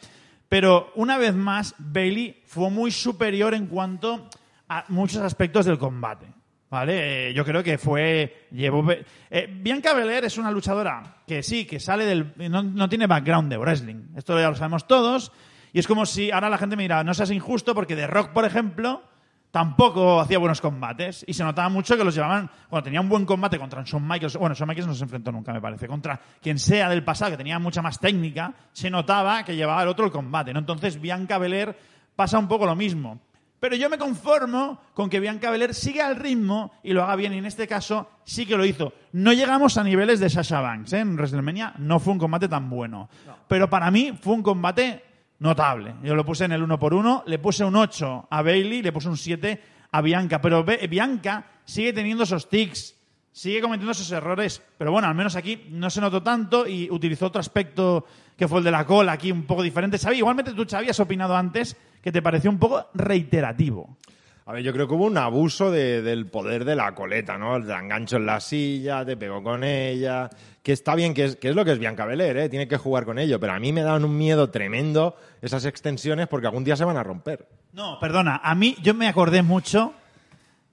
[0.48, 4.28] Pero una vez más, Bailey fue muy superior en cuanto
[4.68, 6.26] a muchos aspectos del combate.
[6.72, 7.28] ¿Vale?
[7.28, 8.46] Eh, yo creo que fue.
[8.50, 12.32] Llevó, eh, Bianca Belair es una luchadora que sí, que sale del.
[12.48, 14.14] No, no tiene background de wrestling.
[14.16, 15.32] Esto ya lo sabemos todos.
[15.74, 18.30] Y es como si ahora la gente me dirá, no seas injusto, porque The Rock,
[18.30, 19.02] por ejemplo,
[19.50, 21.26] tampoco hacía buenos combates.
[21.28, 22.50] Y se notaba mucho que los llevaban.
[22.70, 24.38] Cuando tenía un buen combate contra Shawn Michaels.
[24.38, 25.86] Bueno, Shawn Michaels no se enfrentó nunca, me parece.
[25.86, 29.88] Contra quien sea del pasado, que tenía mucha más técnica, se notaba que llevaba el
[29.88, 30.54] otro el combate.
[30.54, 30.60] ¿no?
[30.60, 31.76] Entonces, Bianca Belair
[32.16, 33.20] pasa un poco lo mismo.
[33.62, 37.32] Pero yo me conformo con que Bianca Belair siga al ritmo y lo haga bien.
[37.32, 38.92] Y en este caso sí que lo hizo.
[39.12, 40.94] No llegamos a niveles de Sasha Banks.
[40.94, 40.98] ¿eh?
[40.98, 43.08] En WrestleMania no fue un combate tan bueno.
[43.46, 45.04] Pero para mí fue un combate
[45.38, 45.94] notable.
[46.02, 47.22] Yo lo puse en el uno por uno.
[47.24, 50.40] Le puse un 8 a Bailey, le puse un 7 a Bianca.
[50.40, 52.96] Pero Bianca sigue teniendo esos tics.
[53.32, 54.62] Sigue cometiendo esos errores.
[54.78, 58.04] Pero bueno, al menos aquí no se notó tanto y utilizó otro aspecto
[58.36, 59.98] que fue el de la cola, aquí un poco diferente.
[59.98, 63.96] Xavi, igualmente tú, Xavi, has opinado antes que te pareció un poco reiterativo.
[64.44, 67.64] A ver, yo creo que hubo un abuso de- del poder de la coleta, ¿no?
[67.64, 70.28] Te engancho en la silla, te pego con ella.
[70.64, 72.48] Que está bien, que es, que es lo que es Bianca Belair, ¿eh?
[72.48, 73.38] Tiene que jugar con ello.
[73.38, 76.96] Pero a mí me dan un miedo tremendo esas extensiones porque algún día se van
[76.96, 77.46] a romper.
[77.72, 79.94] No, perdona, a mí yo me acordé mucho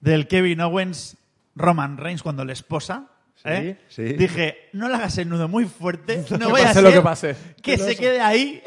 [0.00, 1.16] del Kevin Owens
[1.54, 3.06] Roman Reigns cuando la esposa.
[3.44, 3.78] ¿eh?
[3.88, 4.02] sí.
[4.02, 6.98] Dije, no le hagas el nudo muy fuerte, no Que vaya a pase lo ser
[6.98, 7.36] que pase.
[7.62, 8.62] que se quede ahí.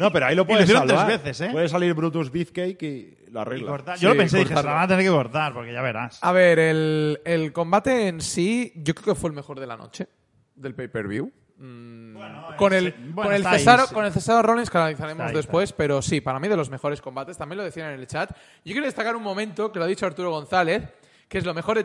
[0.00, 1.18] No, pero ahí lo lo puedes hicieron tres salvar.
[1.22, 1.48] veces, ¿eh?
[1.52, 3.96] Puede salir Brutus Beefcake y lo y arregla.
[3.96, 4.70] Sí, Yo lo pensé, dije, se cortarlo.
[4.70, 6.18] la van a tener que cortar, porque ya verás.
[6.22, 9.76] A ver, el, el combate en sí, yo creo que fue el mejor de la
[9.76, 10.08] noche
[10.54, 11.32] del pay-per-view.
[11.60, 12.16] Mm,
[12.56, 12.94] con, el, sí.
[13.10, 13.94] Bueno, con, el está ahí, Cesaro, sí.
[13.94, 16.70] con el Cesaro Rollins que analizaremos Está ahí, después, pero sí, para mí de los
[16.70, 18.30] mejores combates, también lo decían en el chat.
[18.30, 20.84] Yo quiero destacar un momento que lo ha dicho Arturo González,
[21.28, 21.84] que es lo mejor de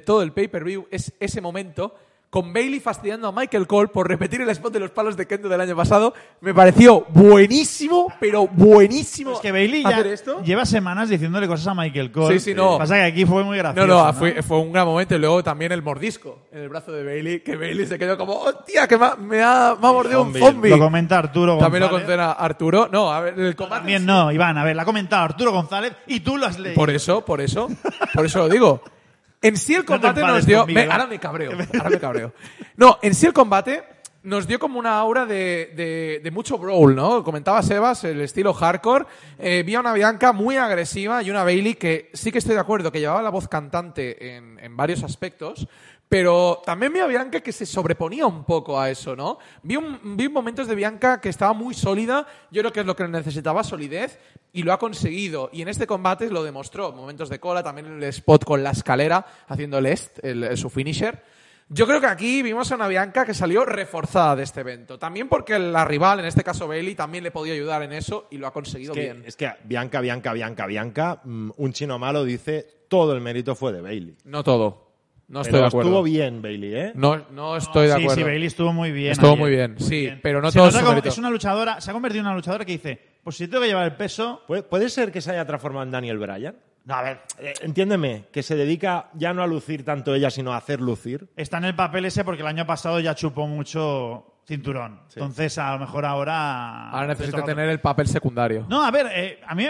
[0.00, 1.94] todo el pay-per-view, es ese momento
[2.30, 5.48] con Bailey fastidiando a Michael Cole por repetir el spot de los palos de Kendo
[5.48, 6.14] del año pasado.
[6.40, 9.32] Me pareció buenísimo, pero buenísimo.
[9.32, 10.40] Es que Bailey ya esto.
[10.44, 12.38] lleva semanas diciéndole cosas a Michael Cole.
[12.38, 12.78] Sí, sí, no.
[12.78, 13.86] Pasa que aquí fue muy No, gracioso.
[13.88, 15.16] no, Fue, fue un gran momento.
[15.16, 18.34] Y luego también el mordisco en el brazo de Bailey, que Bailey se quedó como,
[18.34, 20.40] ¡hostia, que me ha, me ha, me ha mordido un Zombie.
[20.40, 20.70] zombie!
[20.70, 21.64] Lo comenta Arturo González.
[21.64, 22.88] También lo condena Arturo.
[22.92, 23.80] No, a ver, el combate.
[23.80, 26.76] También no, Iván, a ver, la ha comentado Arturo González y tú lo has leído.
[26.76, 27.68] Por eso, por eso,
[28.14, 28.80] por eso lo digo.
[29.42, 30.60] En sí el te combate enfades nos dio.
[30.60, 32.32] conmigo, me- ahora me cabreo, ahora me cabreo.
[32.76, 33.82] No, en sí el combate
[34.22, 37.24] nos dio como una aura de, de- de mucho brawl, ¿no?
[37.24, 39.06] Comentaba Sebas, el estilo hardcore.
[39.38, 42.60] Eh, vi a una Bianca muy agresiva y una Bailey que sí que estoy de
[42.60, 45.66] acuerdo, que llevaba la voz cantante en, en varios aspectos.
[46.10, 49.38] Pero también vi a Bianca que se sobreponía un poco a eso, ¿no?
[49.62, 52.96] Vi, un- vi momentos de Bianca que estaba muy sólida, yo creo que es lo
[52.96, 54.18] que necesitaba, solidez,
[54.52, 55.50] y lo ha conseguido.
[55.52, 59.24] Y en este combate lo demostró, momentos de cola, también el spot con la escalera,
[59.46, 61.22] haciendo el est, el- el- su finisher.
[61.68, 64.98] Yo creo que aquí vimos a una Bianca que salió reforzada de este evento.
[64.98, 68.38] También porque la rival, en este caso Bailey, también le podía ayudar en eso y
[68.38, 69.22] lo ha conseguido Es que, bien.
[69.24, 73.72] es que Bianca, Bianca, Bianca, Bianca, mm, un chino malo dice todo el mérito fue
[73.72, 74.16] de Bailey.
[74.24, 74.89] No todo.
[75.30, 75.90] No estoy Pero de acuerdo.
[75.90, 76.92] estuvo bien Bailey, ¿eh?
[76.96, 78.16] No, no estoy de sí, acuerdo.
[78.16, 79.12] sí, Bailey estuvo muy bien.
[79.12, 79.38] Estuvo ayer.
[79.38, 81.08] muy bien, sí, pero no Se todo nota.
[81.08, 83.68] Es una luchadora, se ha convertido en una luchadora que dice, pues si tengo que
[83.68, 84.42] llevar el peso...
[84.48, 86.56] ¿Puede, puede ser que se haya transformado en Daniel Bryan?
[86.84, 90.52] No, a ver, eh, entiéndeme, que se dedica ya no a lucir tanto ella, sino
[90.52, 91.28] a hacer lucir.
[91.36, 95.02] Está en el papel ese porque el año pasado ya chupó mucho cinturón.
[95.14, 96.90] Entonces, a lo mejor ahora...
[96.90, 98.66] Ahora necesita tener el papel secundario.
[98.68, 99.68] No, a ver, eh, a mí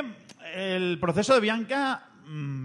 [0.55, 2.10] el proceso de Bianca,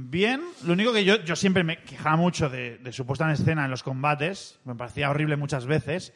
[0.09, 0.41] bien.
[0.65, 3.65] Lo único que yo, yo siempre me quejaba mucho de, de su puesta en escena
[3.65, 4.59] en los combates.
[4.65, 6.13] Me parecía horrible muchas veces.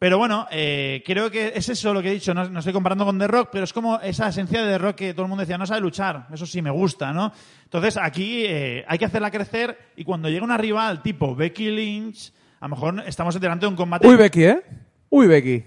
[0.00, 2.32] Pero bueno, eh, creo que es eso lo que he dicho.
[2.32, 4.96] No, no estoy comparando con The Rock, pero es como esa esencia de The Rock
[4.96, 6.26] que todo el mundo decía, no sabe luchar.
[6.32, 7.30] Eso sí me gusta, ¿no?
[7.64, 12.32] Entonces aquí eh, hay que hacerla crecer y cuando llega una rival tipo Becky Lynch,
[12.60, 14.08] a lo mejor estamos delante de un combate.
[14.08, 14.62] Uy, Becky, ¿eh?
[15.10, 15.66] Uy, Becky.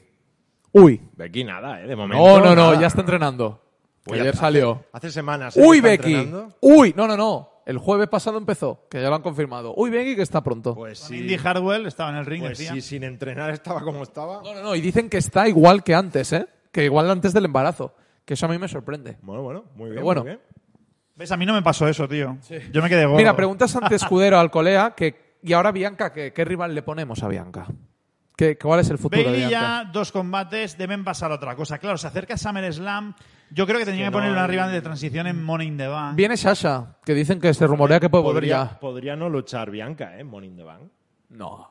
[0.72, 1.00] Uy.
[1.16, 1.86] Becky nada, ¿eh?
[1.86, 2.26] De momento.
[2.26, 2.82] No, no, no, nada.
[2.82, 3.63] ya está entrenando.
[4.04, 4.84] Pues ayer hace- salió.
[4.92, 5.56] Hace semanas.
[5.58, 5.64] ¿eh?
[5.66, 6.14] Uy, Becky.
[6.14, 6.56] entrenando.
[6.62, 7.50] Uy, no, no, no.
[7.66, 9.74] El jueves pasado empezó, que ya lo han confirmado.
[9.78, 10.76] Uy, Becky, que está pronto.
[10.76, 11.20] Pues sí.
[11.20, 14.42] Indy Hardwell estaba en el ring, Pues sí, sin entrenar estaba como estaba.
[14.44, 14.76] No, no, no.
[14.76, 16.48] Y dicen que está igual que antes, ¿eh?
[16.74, 17.96] Que igual antes del embarazo.
[18.26, 19.18] Que eso a mí me sorprende.
[19.22, 20.04] Bueno, bueno, muy bien.
[20.04, 20.22] bueno.
[20.22, 20.42] muy bien.
[21.16, 21.32] ¿Ves?
[21.32, 22.38] A mí no me pasó eso, tío.
[22.72, 23.18] Yo me quedé gordo.
[23.18, 27.22] Mira, preguntas ante Escudero al colea que, y ahora Bianca, ¿qué, ¿qué rival le ponemos
[27.22, 27.68] a Bianca?
[28.36, 29.84] ¿Qué, ¿Cuál es el futuro de Bailey Bianca?
[29.86, 31.78] ya, dos combates, deben pasar a otra cosa.
[31.78, 33.14] Claro, se acerca SummerSlam.
[33.54, 35.68] Yo creo que tendría que que, poner no una hay- rival de transición en Money
[35.68, 36.16] in the Bank.
[36.16, 38.80] Viene Sasha, que dicen que se rumorea que puede volver podría, ya.
[38.80, 40.24] podría no luchar Bianca, ¿eh?
[40.24, 40.82] Money in the Bank.
[41.30, 41.70] No.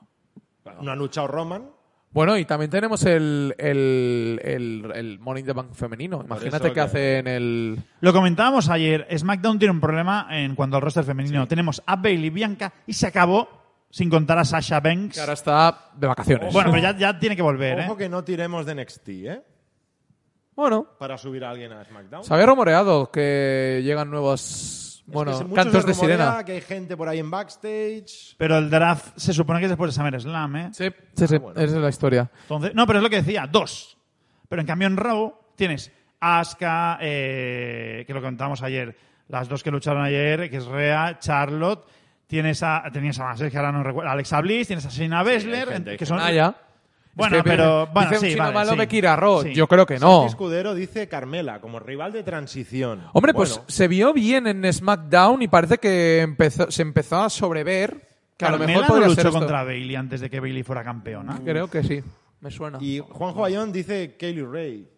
[0.81, 1.71] No ha luchado Roman.
[2.13, 6.23] Bueno, y también tenemos el, el, el, el Money in the Bank femenino.
[6.25, 7.79] Imagínate eso que que- hace en el...
[8.01, 9.07] Lo comentábamos ayer.
[9.17, 11.49] SmackDown tiene un problema en cuanto al roster femenino.
[11.49, 13.49] Tenemos a Bailey, Bianca y se acabó
[13.91, 15.15] sin contar a Sasha Banks.
[15.15, 16.53] Que ahora está de vacaciones.
[16.53, 17.85] Bueno, pero ya, ya tiene que volver, ¿eh?
[17.87, 19.43] Ojo que no tiremos de NXT, ¿eh?
[20.55, 22.25] Bueno, Para subir a alguien a SmackDown.
[22.25, 26.45] se había rumoreado que llegan nuevos bueno, Es que mucho cantos se de sirena.
[26.45, 28.37] Que hay gente por ahí en backstage.
[28.39, 30.71] Pero el draft se supone que es después de SummerSlam, ¿eh?
[30.73, 31.61] Sí, sí, sí, bueno.
[31.61, 32.31] esa es la historia.
[32.43, 33.97] Entonces, no, pero es lo que decía, dos.
[34.49, 38.97] Pero en cambio en Raw tienes Asuka, eh, que lo contamos ayer,
[39.29, 41.85] las dos que lucharon ayer, que es Rhea, Charlotte,
[42.27, 45.97] tienes a, tenías a que ahora no recuerdo, Alexa Bliss, tienes a Shayna Baszler, hay
[45.97, 46.19] que son...
[46.19, 46.55] Naya.
[47.15, 48.77] Bueno, Es que pero- bueno, dice un sí, chino vale, malo sí.
[49.43, 49.53] Sí.
[49.55, 50.21] Yo creo que no.
[50.21, 53.03] Santi Escudero dice Carmela como rival de transición.
[53.13, 58.09] Hombre, pues se vio bien en SmackDown y parece que empezó, se empezó a sobrever.
[58.39, 60.83] Que a lo Carmela mejor no luchó ser contra Bailey antes de que Bailey fuera
[60.83, 61.39] campeona.
[61.45, 62.03] Creo que sí.
[62.41, 62.79] Me suena.
[62.81, 64.89] Y Juanjo Ayón dice Kaylee Ray.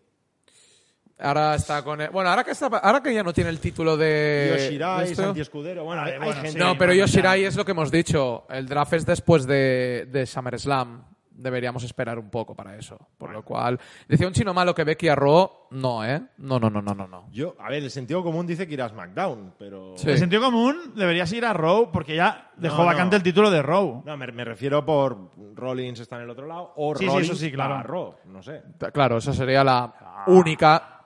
[1.18, 3.96] Ahora está con el- bueno, ahora que está, ahora que ya no tiene el título
[3.96, 5.84] de Yoshirai, de Santi Escudero.
[5.84, 6.58] Bueno, hay, hay bueno, gente.
[6.58, 7.48] No, pero Yoshirai ya.
[7.48, 8.46] es lo que hemos dicho.
[8.50, 11.04] El draft es después de, de SummerSlam.
[11.36, 12.96] Deberíamos esperar un poco para eso.
[13.18, 15.50] Por lo cual, decía un chino malo que Becky a Raw.
[15.72, 16.22] No, ¿eh?
[16.38, 17.08] No, no, no, no, no.
[17.08, 17.26] no.
[17.32, 19.94] Yo, a ver, el sentido común dice que irá a SmackDown, pero.
[19.96, 20.10] Sí.
[20.10, 23.16] En sentido común, deberías ir a Raw porque ya dejó No, vacante no.
[23.18, 24.02] el título de Raw.
[24.06, 27.30] No, me, me refiero por Rollins está en el otro lado o Sí, sí, Rollins
[27.30, 27.82] eso sí, claro.
[27.82, 28.62] Raw, no sé.
[28.92, 29.92] Claro, esa sería la
[30.28, 31.00] única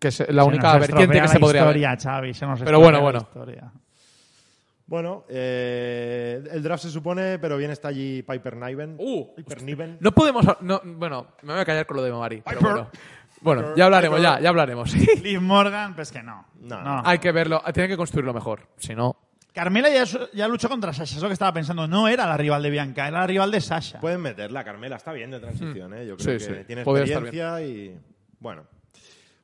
[0.00, 1.76] que se- la Se única vertiente que se podría ver.
[1.76, 3.18] historia, Xavi, se nos Pero bueno, la bueno.
[3.20, 3.70] historia.
[4.88, 8.96] Bueno, eh, el draft se supone, pero bien está allí Piper Niven.
[8.98, 9.98] Uh, Piper Niven.
[10.00, 10.44] No podemos.
[10.62, 12.42] no, bueno, me voy a callar con lo de Mari.
[12.44, 12.72] pero Piper.
[12.72, 12.90] bueno.
[13.40, 14.92] Bueno, ya hablaremos, ya, ya hablaremos.
[15.22, 16.44] Liv Morgan, pues que no.
[16.60, 16.82] No.
[16.82, 17.02] no.
[17.04, 18.66] Hay que verlo, tiene que construirlo mejor.
[18.78, 19.14] Si no.
[19.52, 21.86] Carmela ya, ya luchó contra Sasha, es lo que estaba pensando.
[21.86, 24.00] No era la rival de Bianca, era la rival de Sasha.
[24.00, 26.06] Pueden meterla, Carmela, está bien de transición, ¿eh?
[26.06, 27.96] Yo Sí, creo sí, que tiene podría estar experiencia y.
[28.40, 28.64] Bueno.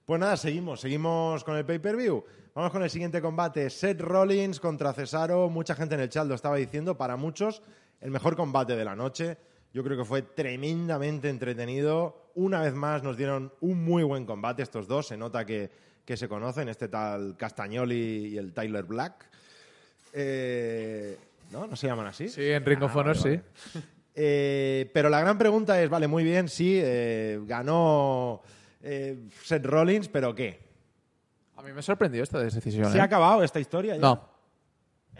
[0.07, 2.24] Pues nada, seguimos, seguimos con el pay-per-view.
[2.55, 5.49] Vamos con el siguiente combate: Seth Rollins contra Cesaro.
[5.51, 6.97] Mucha gente en el chat lo estaba diciendo.
[6.97, 7.62] Para muchos,
[8.01, 9.37] el mejor combate de la noche.
[9.73, 12.31] Yo creo que fue tremendamente entretenido.
[12.37, 15.09] Una vez más nos dieron un muy buen combate estos dos.
[15.09, 15.69] Se nota que,
[16.05, 19.29] que se conocen, este tal Castagnoli y el Tyler Black.
[20.12, 21.19] Eh,
[21.51, 21.67] ¿No?
[21.67, 22.29] ¿No se llaman así?
[22.29, 23.40] Sí, en Ring of Ah, Honor sí.
[24.14, 28.43] Eh, pero la gran pregunta es, vale, muy bien, sí, eh, ganó
[29.43, 30.61] Seth Rollins, pero ¿qué?
[31.64, 32.92] A mí me sorprendió esta decisión.
[32.92, 33.00] ¿Se ¿eh?
[33.00, 33.94] ha acabado esta historia?
[33.94, 34.00] ya?
[34.03, 34.29] No.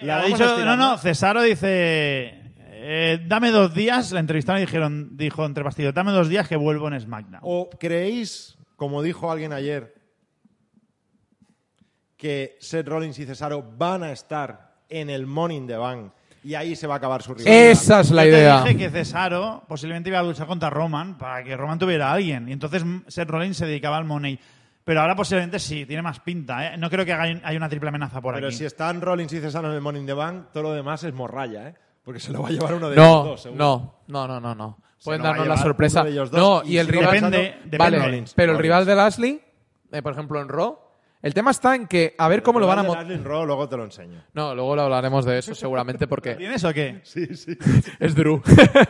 [0.03, 0.99] ¿La Ha dicho- no, no?
[0.99, 2.53] Cesaro dice.
[2.87, 4.13] eh, dame dos días.
[4.13, 7.41] La entrevistaron y dijeron, dijo entre bastidores, dame dos días que vuelvo en SmackDown.
[7.43, 9.95] ¿O creéis, como dijo alguien ayer,
[12.19, 16.55] que Seth Rollins y Cesaro van a estar en el Money in the Bank y
[16.57, 17.71] ahí se va a acabar su rivalidad?
[17.71, 18.63] Esa es la Yo te idea.
[18.65, 22.51] dije que Cesaro posiblemente iba a luchar contra Roman para que Roman tuviera a alguien.
[22.51, 24.39] Y entonces Seth Rollins se dedicaba al Money.
[24.85, 26.75] Pero ahora posiblemente sí, tiene más pinta.
[26.75, 26.77] ¿eh?
[26.77, 28.57] No creo que haga- haya una triple amenaza por Pero aquí.
[28.57, 31.69] si están Rollins y Cesaro en el in the Bank, todo lo demás es morralla,
[31.69, 31.75] ¿eh?
[32.05, 33.65] Porque se lo va a llevar uno de ellos No, dos, seguro.
[33.65, 34.79] no, no, no, no, no.
[35.03, 36.01] Pueden darnos la sorpresa.
[36.01, 37.07] uno de ellos dos No, y y el si rival.
[37.15, 37.79] Depende, depende.
[37.79, 39.41] Vale, Rollins, pero el rival de Lashley,
[39.91, 40.79] eh, por ejemplo en Raw,
[41.23, 43.15] el tema está en que a ver cómo lo van a El mo- rival de
[43.15, 44.23] Lashley Raw, luego te lo enseño.
[44.35, 47.01] No, luego lo hablaremos de eso seguramente porque ¿Tienes o qué?
[47.05, 47.57] Sí, sí.
[47.99, 48.43] es Drew.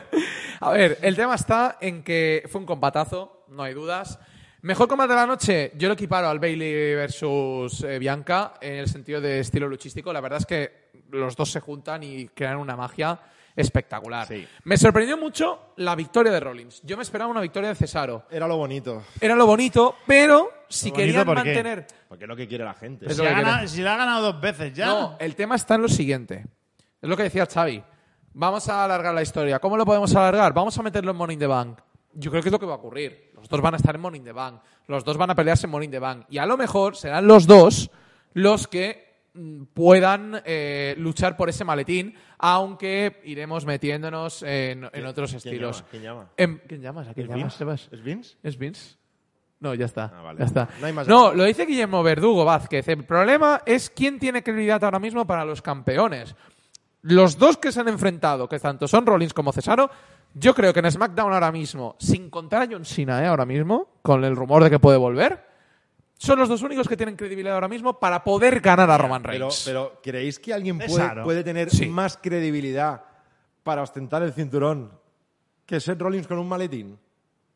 [0.60, 4.18] a ver, el tema está en que fue un combatazo, no hay dudas.
[4.64, 8.88] Mejor combate de la noche, yo lo equiparo al Bailey versus eh, Bianca en el
[8.88, 10.10] sentido de estilo luchístico.
[10.10, 13.20] La verdad es que los dos se juntan y crean una magia
[13.54, 14.26] espectacular.
[14.26, 14.48] Sí.
[14.64, 16.80] Me sorprendió mucho la victoria de Rollins.
[16.82, 18.24] Yo me esperaba una victoria de Cesaro.
[18.30, 19.04] Era lo bonito.
[19.20, 21.44] Era lo bonito, pero si bonito, querían ¿por qué?
[21.44, 21.86] mantener...
[22.08, 23.12] Porque es lo que quiere la gente.
[23.12, 24.86] Si, ha ganado- la ha ganado dos veces ya.
[24.86, 26.46] No, el tema está en lo siguiente.
[27.02, 27.84] Es lo que decía Xavi.
[28.32, 29.58] Vamos a alargar la historia.
[29.58, 30.54] ¿Cómo lo podemos alargar?
[30.54, 31.80] Vamos a meterlo en Money in the Bank.
[32.14, 33.30] Yo creo que es lo que va a ocurrir.
[33.34, 34.60] Los dos van a estar en in the Bank.
[34.86, 36.26] Los dos van a pelearse en in the Bank.
[36.28, 37.90] Y a lo mejor serán los dos
[38.34, 45.30] los que mm, puedan eh, luchar por ese maletín, aunque iremos metiéndonos en, en otros
[45.30, 45.78] ¿Quién estilos.
[45.78, 45.88] llama?
[45.90, 46.28] ¿Quién llama?
[46.36, 47.08] Em, ¿Quién llamas?
[47.08, 47.58] ¿A quién ¿Es llamas, Vince?
[47.58, 47.88] Sebas?
[47.92, 48.36] ¿Es Vince?
[48.42, 48.96] ¿Es Vince?
[49.60, 50.12] No, ya está.
[50.14, 50.40] Ah, vale.
[50.40, 50.68] ya está.
[50.80, 52.86] No hay más No, lo dice Guillermo Verdugo Vázquez.
[52.88, 56.34] El problema es quién tiene credibilidad ahora mismo para los campeones.
[57.02, 59.90] Los dos que se han enfrentado, que tanto son Rollins como Cesaro,
[60.34, 63.26] yo creo que en SmackDown ahora mismo, sin contar a John Cena ¿eh?
[63.26, 65.44] ahora mismo, con el rumor de que puede volver,
[66.16, 69.46] son los dos únicos que tienen credibilidad ahora mismo para poder ganar a Roman Pero,
[69.48, 69.62] Reigns.
[69.64, 71.24] pero ¿creéis que alguien puede, Cesaro.
[71.24, 71.86] puede tener Sí.
[71.86, 73.02] más credibilidad
[73.62, 74.92] para ostentar el cinturón
[75.66, 76.98] que Seth Rollins con un maletín?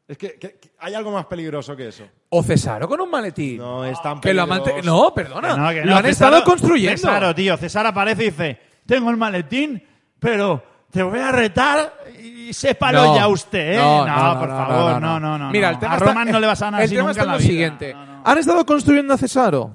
[0.06, 2.04] Es que, que- que hay algo más peligroso que eso.
[2.30, 3.58] O Cesaro con un maletín.
[3.58, 4.82] No es tan que lo peligroso.
[4.84, 5.48] No, perdona.
[5.54, 6.96] Que no, que lo han Cesaro- estado construyendo.
[6.96, 7.56] Cesaro, tío.
[7.58, 9.82] César aparece y dice, tengo el maletín,
[10.18, 13.16] pero te voy a retar y sépalo No.
[13.16, 13.76] ya usted, ¿eh?
[13.76, 15.50] No, No, por favor, no, no, no.
[15.50, 17.22] Mira, el tema a está- Roman no le vas a ganar el tema nunca está
[17.22, 17.48] en la lo vida.
[17.48, 17.96] siguiente.
[18.24, 19.74] Han estado construyendo a Cesaro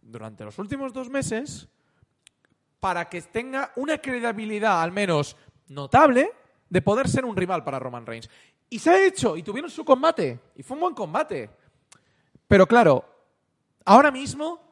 [0.00, 1.68] durante los últimos dos meses
[2.80, 5.36] para que tenga una credibilidad al menos
[5.68, 6.30] notable
[6.70, 8.30] de poder ser un rival para Roman Reigns.
[8.70, 11.50] Y se ha hecho, y tuvieron su combate, y fue un buen combate.
[12.46, 13.04] Pero claro,
[13.84, 14.67] ahora mismo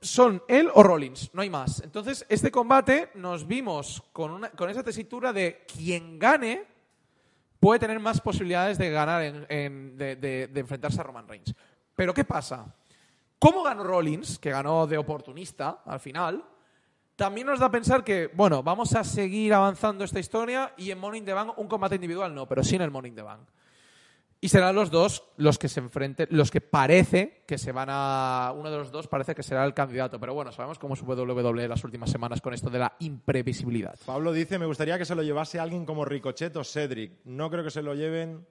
[0.00, 1.80] son él o Rollins, no hay más.
[1.82, 6.64] Entonces, este combate nos vimos con, una, con esa tesitura de quien gane
[7.58, 11.54] puede tener más posibilidades de ganar, en- de, enfrentarse a Roman Reigns.
[11.94, 12.66] Pero ¿qué pasa?
[13.38, 16.44] ¿Cómo ganó Rollins, que ganó de oportunista al final?
[17.16, 21.02] También nos da a pensar que, bueno, vamos a seguir avanzando esta historia y en
[21.14, 23.48] in the Bank un combate individual no, pero sí en el in the Bank.
[24.46, 28.54] Y serán los dos los que se enfrenten, los que parece que se van a.
[28.56, 30.20] Uno de los dos parece que será el candidato.
[30.20, 33.98] Pero bueno, sabemos cómo es WWE las últimas semanas con esto de la imprevisibilidad.
[34.06, 37.10] Pablo dice, me gustaría que se lo llevase alguien como Ricochet o Cedric.
[37.24, 38.46] No creo que se lo lleven...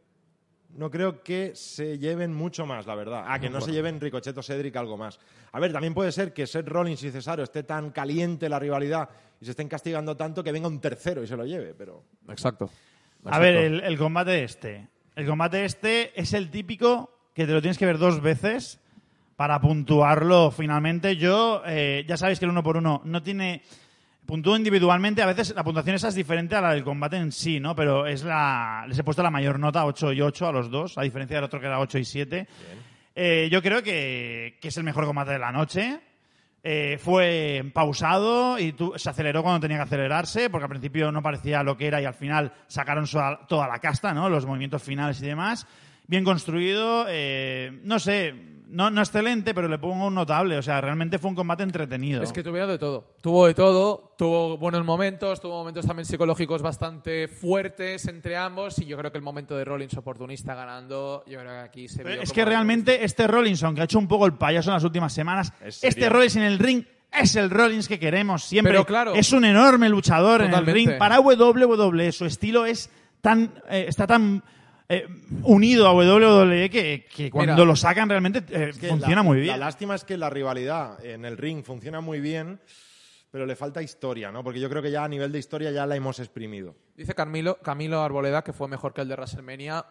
[0.72, 3.24] No creo que se lleven mucho más, la verdad.
[3.26, 5.18] Ah, que no se lleven Ricochet o Cedric algo más.
[5.54, 9.08] A ver, también puede ser que Seth Rollins y Cesaro esté tan caliente la rivalidad
[9.40, 12.04] y se estén castigando tanto que venga un tercero y se lo lleve, pero...
[12.28, 12.70] Exacto.
[13.24, 14.90] A ver, el, el combate este.
[15.16, 18.82] El combate este es el típico que te lo tienes que ver dos veces
[19.38, 21.16] para puntuarlo finalmente.
[21.16, 23.62] Yo, eh, ya sabéis que el uno por uno no tiene.
[24.26, 27.60] Puntúo individualmente, a veces la puntuación esa es diferente a la del combate en sí,
[27.60, 27.76] ¿no?
[27.76, 28.86] Pero es la.
[28.90, 31.44] Les he puesto la mayor nota, 8 y 8 a los dos, a diferencia del
[31.46, 32.48] otro que era 8 y 7.
[33.16, 36.02] Eh, yo creo que, que es el mejor combate de la noche.
[36.68, 41.22] Eh, fue pausado y tu- se aceleró cuando tenía que acelerarse, porque al principio no
[41.22, 43.06] parecía lo que era y al final sacaron
[43.48, 44.30] toda la casta, ¿no?
[44.30, 45.68] Los movimientos finales y demás.
[46.08, 48.34] Bien construido, eh, no sé,
[48.68, 50.58] no, no excelente, pero le pongo un notable.
[50.58, 52.24] O sea, realmente fue un combate entretenido.
[52.24, 53.16] Es que tuvieron de todo.
[53.22, 58.86] Tuvo de todo, tuvo buenos momentos, tuvo momentos también psicológicos bastante fuertes entre ambos y
[58.86, 62.22] yo creo que el momento de Rollins oportunista ganando, yo creo que aquí se vio
[62.22, 65.14] es que realmente este Rollinson, que ha hecho un poco el payaso en las últimas
[65.14, 66.10] semanas, Es este.
[66.10, 68.74] Rollins en el ring es el Rollins que queremos siempre.
[68.74, 69.14] Pero claro.
[69.16, 70.98] es un enorme luchador en el ring.
[70.98, 72.90] Para WWE su estilo es
[73.22, 74.44] tan eh, está tan
[74.88, 75.08] eh,
[75.44, 79.24] unido a WWE que, que cuando Mira, lo sacan realmente eh, Es que funciona la-
[79.24, 79.60] muy La bien.
[79.60, 82.60] lástima es que la rivalidad en el ring funciona muy bien,
[83.32, 84.44] pero le falta historia, ¿no?
[84.44, 86.76] Porque yo creo que ya a nivel de historia ya la hemos exprimido.
[86.96, 89.86] Dice Camilo, Camilo Arboleda que fue mejor que el de WrestleMania.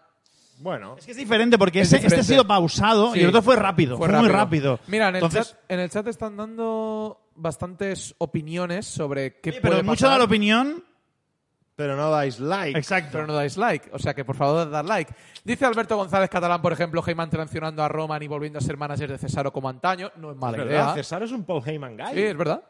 [0.61, 3.19] Bueno, Es que es diferente porque Es ese- este ha sido pausado Sí.
[3.19, 4.79] y el otro fue rápido, fue, muy rápido.
[4.87, 9.61] Mira, en el, Entonces, chat, en el chat están dando bastantes opiniones sobre qué oye,
[9.61, 10.85] puede pero mucho pasar, da la opinión.
[11.77, 12.79] Pero no dais like.
[12.79, 13.11] Exacto.
[13.13, 13.91] pero no dais like.
[13.93, 15.13] O sea que por favor dar like.
[15.45, 19.11] Dice Alberto González Catalán, por ejemplo, Heyman traicionando a Roman y volviendo a ser manager
[19.11, 20.11] de Cesaro como antaño.
[20.17, 20.95] No es Es mala verdad, idea.
[20.95, 22.15] Cesaro es un Paul Heyman guy.
[22.15, 22.63] Sí, es verdad.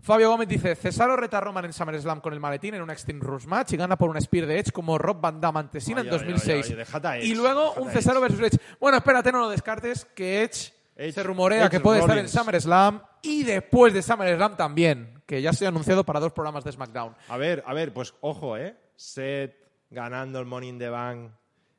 [0.00, 3.18] Fabio Gómez dice, Cesaro reta a Roman en SummerSlam con el maletín en un Extreme
[3.20, 6.02] Rules match y gana por un Spear de Edge como Rob Van Damme ante Cena
[6.02, 6.66] en Oye, oye, 2006.
[6.72, 8.58] oye, oye, y luego un Cesaro versus Edge.
[8.78, 12.28] Bueno, espérate, no lo descartes, que Edge, Edge- se rumorea Edge que puede estar en.
[12.28, 16.72] SummerSlam y después de SummerSlam también, que ya se ha anunciado para dos programas de
[16.72, 17.14] SmackDown.
[17.28, 18.74] A ver, a ver, pues ojo, ¿eh?
[18.96, 19.54] Seth
[19.90, 21.30] ganando el Money in the Bank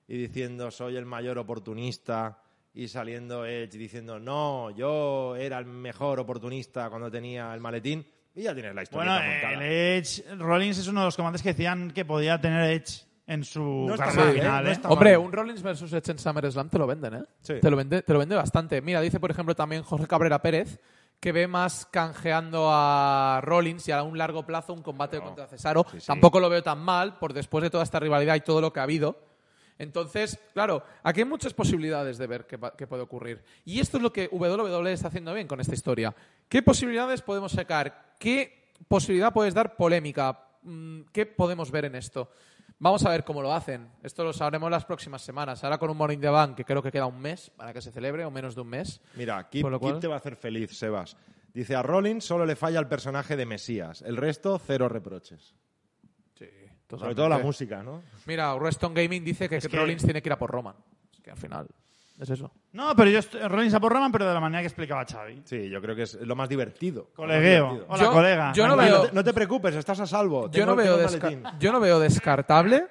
[0.08, 2.44] y diciendo soy el mayor oportunista
[2.76, 8.44] y saliendo Edge diciendo no, yo era el mejor oportunista cuando tenía el maletín y
[8.44, 9.54] ya tienes la historia Bueno, montada.
[9.56, 9.62] el
[9.98, 13.62] Edge Rollins es uno de los combates que decían que podía tener Edge en su
[13.62, 14.40] No está carrera mal, ¿eh?
[14.40, 14.64] final.
[14.64, 14.74] No ¿eh?
[14.74, 15.26] está Hombre, mal.
[15.26, 17.24] un Rollins versus Edge en SummerSlam te lo venden, ¿eh?
[17.42, 17.56] Sí.
[17.60, 18.80] Te, lo vende, te lo vende bastante.
[18.84, 20.80] Mira, dice, por ejemplo, también Jorge Cabrera Pérez
[21.20, 25.86] que ve más canjeando a Rollins y a un largo plazo un combate contra Cesaro.
[25.92, 26.08] Sí, sí.
[26.08, 28.80] Tampoco lo veo tan mal por después de toda esta rivalidad y todo lo que
[28.80, 29.18] ha habido.
[29.78, 33.42] Entonces, claro, aquí hay muchas posibilidades de ver qué, qué puede ocurrir.
[33.64, 36.14] Y esto es lo que WWE está haciendo bien con esta historia.
[36.50, 38.14] ¿Qué posibilidades podemos sacar?
[38.20, 40.48] ¿Qué posibilidad puedes dar polémica?
[40.64, 42.30] Mm, ¿Qué podemos ver en esto?
[42.82, 43.90] Vamos a ver cómo lo hacen.
[44.04, 45.64] Esto lo sabremos las próximas semanas.
[45.64, 47.92] Ahora con un Morning the Bank, que creo que queda un mes para que se
[47.92, 49.02] celebre, o menos de un mes.
[49.16, 51.18] Mira, Kip, cual- Kip te va a hacer feliz, Sebas.
[51.54, 54.02] Dice, a Rollins solo le falla el personaje de Mesías.
[54.02, 55.56] El resto, cero reproches.
[56.36, 56.46] Sí,
[56.90, 58.02] Sobre todo la música, ¿no?
[58.26, 60.76] Mira, Reston Gaming dice que, Es que- Rollins tiene que ir a por Roman.
[61.12, 61.68] Es que al final
[62.20, 62.52] es eso.
[62.74, 65.42] No, pero yo estoy, Rollins a por Roman, pero de la manera que explicaba Xavi.
[65.46, 67.04] Sí, yo creo que es lo más divertido.
[67.04, 67.64] Más Colegueo.
[67.66, 67.86] divertido.
[67.90, 68.52] Hola, Yo- colega.
[68.54, 70.50] yo no veo- no te- no te preocupes, estás a salvo.
[70.52, 70.98] Yo no, veo
[71.60, 72.88] yo no veo descartable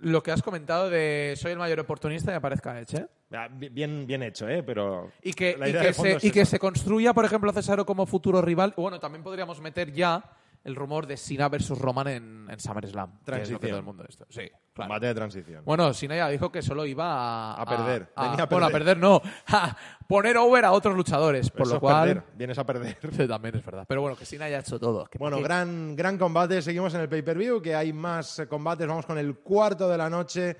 [0.00, 2.96] lo que has comentado de soy el mayor oportunista y me aparezca Edge.
[2.98, 3.06] ¿eh?
[3.32, 4.62] Ah, bi- Bien, bien hecho, ¿eh?
[4.62, 6.50] Pero Y que, y que de fondo se, es y que esa.
[6.52, 8.74] se construya, por ejemplo, a Cesaro como futuro rival.
[8.76, 10.22] Bueno, también podríamos meter ya
[10.66, 13.10] el rumor de Sina versus Roman en, en SummerSlam.
[13.10, 13.60] que es lo que Transición.
[13.60, 14.26] todo el mundo esto.
[14.28, 14.42] Sí,
[14.74, 14.88] claro.
[14.88, 15.64] Combate de transición.
[15.64, 17.62] Bueno, Sina ya dijo que solo iba a...
[17.62, 18.12] A perder.
[18.16, 18.98] Venía a Bueno, a perder.
[18.98, 19.22] no.
[19.46, 19.76] A
[20.08, 21.50] poner over a otros luchadores.
[21.50, 22.08] Por Eso lo es cual...
[22.08, 22.98] perder, Vienes a perder.
[23.16, 23.84] Sí, también es verdad.
[23.88, 25.08] Pero bueno, que Sina ya ha hecho todo.
[25.18, 26.60] Bueno, gran, gran combate.
[26.62, 28.86] Seguimos en el pay-per-view, que hay más eh, combates.
[28.86, 30.56] Vamos con el cuarto de la noche.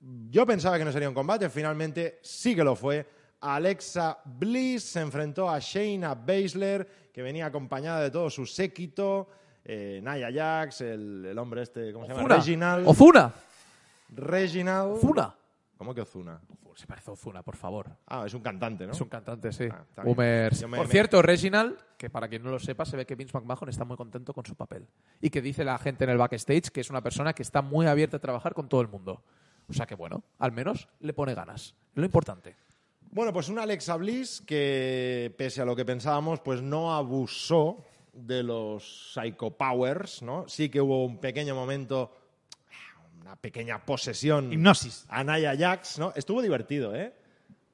[0.00, 3.06] Yo pensaba que no sería un combate, finalmente sí que lo fue.
[3.40, 9.26] Alexa Bliss se enfrentó a Shayna Baszler, que venía acompañada de todo su séquito.
[9.64, 12.28] Eh, Nia Jax, el, el hombre este, ¿cómo se llama?
[12.36, 12.86] Reginald.
[12.86, 13.32] Ozuna.
[14.10, 14.92] Reginald.
[14.98, 15.34] Ozuna.
[15.78, 16.38] ¿Cómo que Ozuna?
[16.74, 17.86] Se parece a Ozuna, por favor.
[18.06, 18.92] Ah, es un cantante, ¿no?
[18.92, 19.66] Es un cantante, sí.
[19.72, 20.02] Ah.
[20.04, 20.68] Boomers.
[20.68, 23.32] Me- Por me- cierto, Reginald, que para quien no lo sepa, se ve que Vince
[23.32, 24.86] McMahon está muy contento con su papel.
[25.22, 27.86] Y que dice la gente en el backstage que es una persona que está muy
[27.86, 29.22] abierta a trabajar con todo el mundo.
[29.70, 31.74] O sea que bueno, al menos le pone ganas.
[31.94, 32.56] Lo importante.
[33.10, 38.42] Bueno, pues una Alexa Bliss que, pese a lo que pensábamos, pues no abusó de
[38.42, 40.48] los Psycho Powers, ¿no?
[40.48, 42.14] Sí que hubo un pequeño momento,
[43.20, 45.06] una pequeña posesión Hipnosis.
[45.08, 46.12] a Nia Jax, ¿no?
[46.14, 47.14] Estuvo divertido, ¿eh?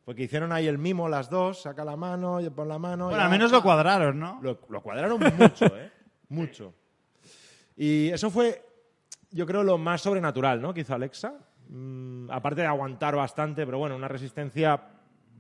[0.05, 3.07] Porque hicieron ahí el mimo las dos, saca la mano, y pon la mano.
[3.07, 4.41] Bueno, al menos lo cuadraron, ¿no?
[4.43, 5.91] lo, lo cuadraron mucho, ¿eh?
[6.28, 6.74] Mucho.
[7.76, 8.64] Y eso fue,
[9.30, 10.72] yo creo, lo más sobrenatural, ¿no?
[10.72, 11.35] Que hizo Alexa.
[11.68, 14.80] Mm, aparte de aguantar bastante, pero bueno, una resistencia,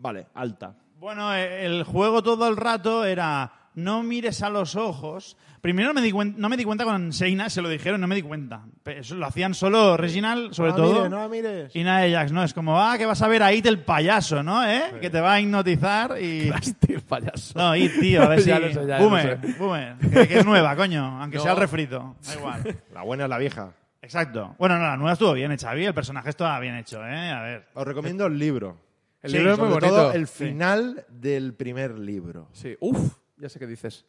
[0.02, 0.74] vale, alta.
[0.98, 5.36] Bueno, eh, el juego todo el rato era no mires a los ojos.
[5.60, 8.22] Primero me di no me di cuenta con Shayna, se lo dijeron, no me di
[8.22, 8.64] cuenta.
[8.84, 10.92] Eso lo hacían solo Reginald, sobre no todo.
[10.94, 11.74] mires, no la mires.
[11.76, 12.42] Y Nia Jax, ¿no?
[12.42, 14.64] Es como, ah, que vas a ver a It el payaso, ¿no?
[14.68, 14.82] ¿Eh?
[15.00, 16.50] Que te va a hipnotizar y...
[16.86, 17.56] Tío, payaso.
[17.56, 18.48] No, It, tío, a ver si...
[18.48, 19.52] Ya lo sé, ya lo Boomer, sé.
[19.58, 21.42] Boomer, que, que es nueva, coño, aunque No.
[21.44, 22.16] sea el refrito.
[22.26, 22.76] Da igual.
[22.92, 23.72] La buena es la vieja.
[24.02, 24.56] Exacto.
[24.58, 25.86] Bueno, no, la nueva estuvo bien hecha, Xavi.
[25.86, 27.30] El personaje estaba bien hecho, ¿eh?
[27.30, 27.68] A ver.
[27.74, 28.76] Os recomiendo el libro.
[29.22, 29.86] El Sí, libro es muy bonito.
[29.88, 32.48] todo el final del primer libro.
[32.52, 32.76] Sí.
[32.80, 34.04] Uf, ya sé qué dices.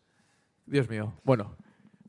[0.66, 1.14] Dios mío.
[1.24, 1.55] Bueno,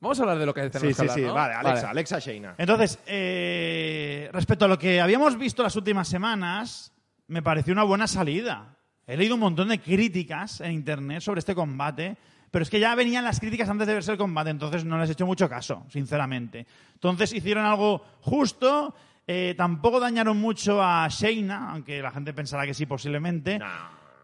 [0.00, 1.20] vamos a hablar de lo que Sí, tenemos sí, que sí.
[1.20, 1.34] hablar, ¿no?
[1.34, 2.54] Vale, Alexa, Alexa Shayna.
[2.56, 6.92] Entonces, eh, respecto a lo que habíamos visto las últimas semanas,
[7.26, 8.76] me pareció una buena salida.
[9.06, 12.16] He leído un montón de críticas en internet sobre este combate,
[12.50, 15.10] pero es que ya venían las críticas antes de verse el combate, entonces no les
[15.10, 16.66] he hecho mucho caso, sinceramente.
[16.94, 18.94] Entonces hicieron algo justo,
[19.26, 23.58] eh, tampoco dañaron mucho a Shayna, aunque la gente pensará que sí posiblemente.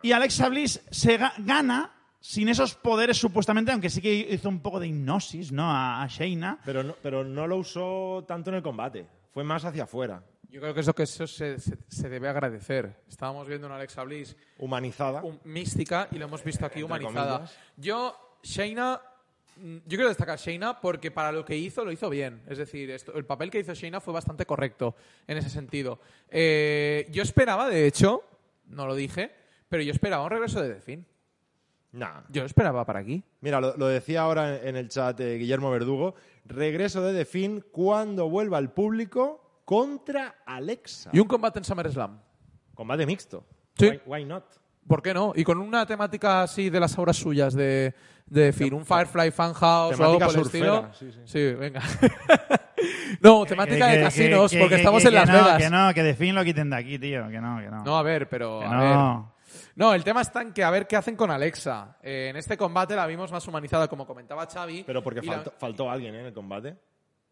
[0.03, 4.61] Y Alexa Bliss se ga- gana sin esos poderes supuestamente, aunque sí que hizo un
[4.61, 5.71] poco de hipnosis, ¿no?
[5.71, 6.59] A, a Shayna.
[6.65, 9.07] Pero no, pero no lo usó tanto en el combate.
[9.33, 10.23] Fue más hacia afuera.
[10.51, 13.03] Yo creo que eso que eso se, se- se debe agradecer.
[13.09, 15.23] Estábamos viendo una Alexa Bliss Humanizada.
[15.23, 17.35] un- mística y lo hemos visto aquí humanizada.
[17.39, 17.59] comillas.
[17.77, 19.01] Yo, Shayna,
[19.61, 22.43] yo quiero destacar Shayna porque para lo que hizo, lo hizo bien.
[22.49, 24.95] Es decir, esto- el papel que hizo Shayna fue bastante correcto
[25.27, 26.01] en ese sentido.
[26.29, 28.23] Eh, yo esperaba, de hecho,
[28.67, 29.33] no lo dije,
[29.69, 31.07] pero yo esperaba un regreso de The Finn.
[31.93, 32.23] Nah.
[32.29, 33.23] Yo lo esperaba para aquí.
[33.41, 36.15] Mira, lo, lo decía ahora en, en el chat eh, Guillermo Verdugo.
[36.45, 41.11] Regreso de The Finn cuando vuelva el público contra Alexa.
[41.13, 42.21] Y un combate en SummerSlam.
[42.75, 43.45] Combate mixto.
[43.77, 43.87] Sí.
[43.89, 44.45] Why, why not?
[44.91, 45.33] ¿Por qué no?
[45.37, 47.95] Y con una temática así de las obras suyas de,
[48.27, 50.91] de Finn, un Firefly Funhouse o algo por el estilo.
[50.99, 51.53] sí, sí.
[51.55, 51.81] venga.
[53.21, 55.63] no, temática Que- de que- casinos, que- porque que- estamos que- en Las no, Vegas.
[55.63, 57.29] Que no, que de fin lo quiten de aquí, tío.
[57.29, 57.85] Que no, que no.
[57.85, 58.81] No, a ver, pero Que a no.
[58.81, 59.41] ver.
[59.77, 61.97] No, el tema está en que a ver qué hacen con Alexa.
[62.03, 64.83] Eh, en este combate la vimos más humanizada, como comentaba Xavi.
[64.85, 66.21] Pero porque y la- faltó, faltó alguien ¿eh?
[66.21, 66.77] en el combate.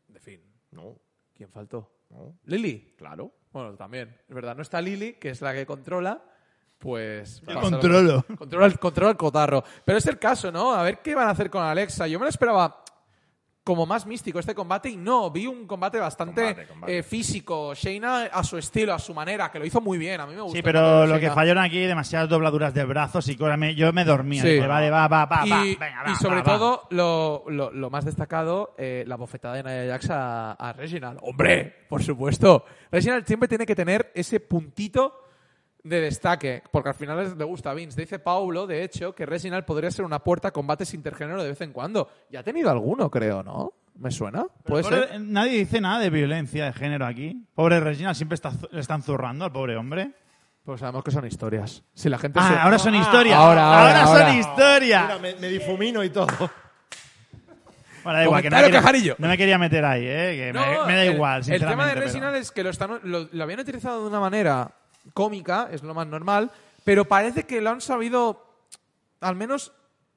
[0.07, 0.41] De fin.
[0.71, 0.95] No,
[1.35, 1.91] ¿Quién faltó?
[2.11, 2.35] no.
[2.45, 2.95] ¿Lily?
[2.97, 3.33] Claro.
[3.53, 4.17] Bueno, también.
[4.29, 6.23] Es verdad, no está Lily, que es la que controla.
[6.79, 7.43] Pues.
[7.47, 8.25] Yo controlo.
[8.39, 9.65] Controla el, controla el cotarro.
[9.85, 10.73] Pero es el caso, ¿no?
[10.73, 12.07] A ver qué van a hacer con Alexa.
[12.07, 12.85] Yo me lo esperaba
[13.65, 16.99] como más místico este combate y no, vi un combate bastante Combate, combate.
[16.99, 17.75] eh, físico.
[17.75, 20.19] Shayna a su estilo, a su manera, que lo hizo muy bien.
[20.23, 20.57] A mí me gustó.
[20.57, 23.59] Sí, pero lo que fallaron aquí, demasiadas dobladuras de brazos y cosas.
[23.59, 24.41] me- Yo me dormía.
[24.43, 24.53] Sí.
[24.53, 25.59] Dije, vale, va, va, va, y, va.
[25.65, 26.59] Venga, va, y sobre va, va.
[26.59, 31.19] todo, Lo, lo- lo más destacado, eh, la bofetada de Nia Jax a, a Reginald.
[31.23, 31.85] ¡Hombre!
[31.91, 32.65] Por supuesto.
[32.91, 35.25] Reginald siempre tiene que tener ese puntito
[35.85, 38.01] de destaque, porque al final es- le gusta a Vince.
[38.01, 41.61] Dice Paulo, de hecho, que Reginald podría ser una puerta a combates intergénero de vez
[41.61, 42.09] en cuando.
[42.31, 43.73] Ya ha tenido alguno, creo, ¿no?
[43.97, 44.45] ¿Me suena?
[44.65, 45.21] ¿Puede Pobre- ser?
[45.21, 47.45] Nadie dice nada de violencia de género aquí.
[47.55, 50.13] Pobre Regina, siempre está, le están zurrando al pobre hombre.
[50.65, 51.83] Pues sabemos que son historias.
[51.95, 53.37] Si la gente Ah, se- ahora son historias.
[53.39, 54.35] ahora, ahora, son ahora.
[54.35, 55.03] historias.
[55.05, 56.27] Mira, me, me difumino y todo.
[58.05, 60.35] Bueno, da igual, que no, me quería, no me quería meter ahí, ¿eh?
[60.37, 63.01] Que me, No, me da el- igual, El tema de Resident es que lo, están,
[63.03, 64.71] lo, lo habían utilizado de una manera
[65.15, 66.51] cómica, es lo más normal,
[66.85, 68.45] pero parece que lo han sabido
[69.21, 69.73] al menos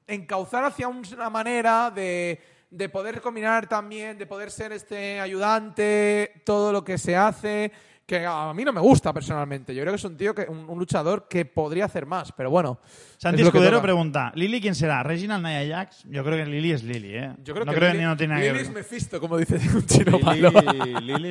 [0.07, 2.39] encauzar hacia un- una manera de,
[2.69, 7.71] de poder combinar también, de poder ser este ayudante, todo lo que se hace,
[8.05, 9.73] que a mí no me gusta personalmente.
[9.73, 12.49] Yo creo que es un tío, que un, un luchador que podría hacer más, pero
[12.49, 12.79] bueno.
[13.17, 13.83] Santi es lo que Escudero toca.
[13.83, 15.01] pregunta, ¿Lili quién será?
[15.01, 16.03] ¿Reginald Nia Jax?
[16.09, 17.33] Yo creo que Lili es Lili, ¿eh?
[17.41, 18.67] Yo creo no que creo que no tiene nada que Lili ver.
[18.67, 20.51] es Mephisto, como dice un chino malo.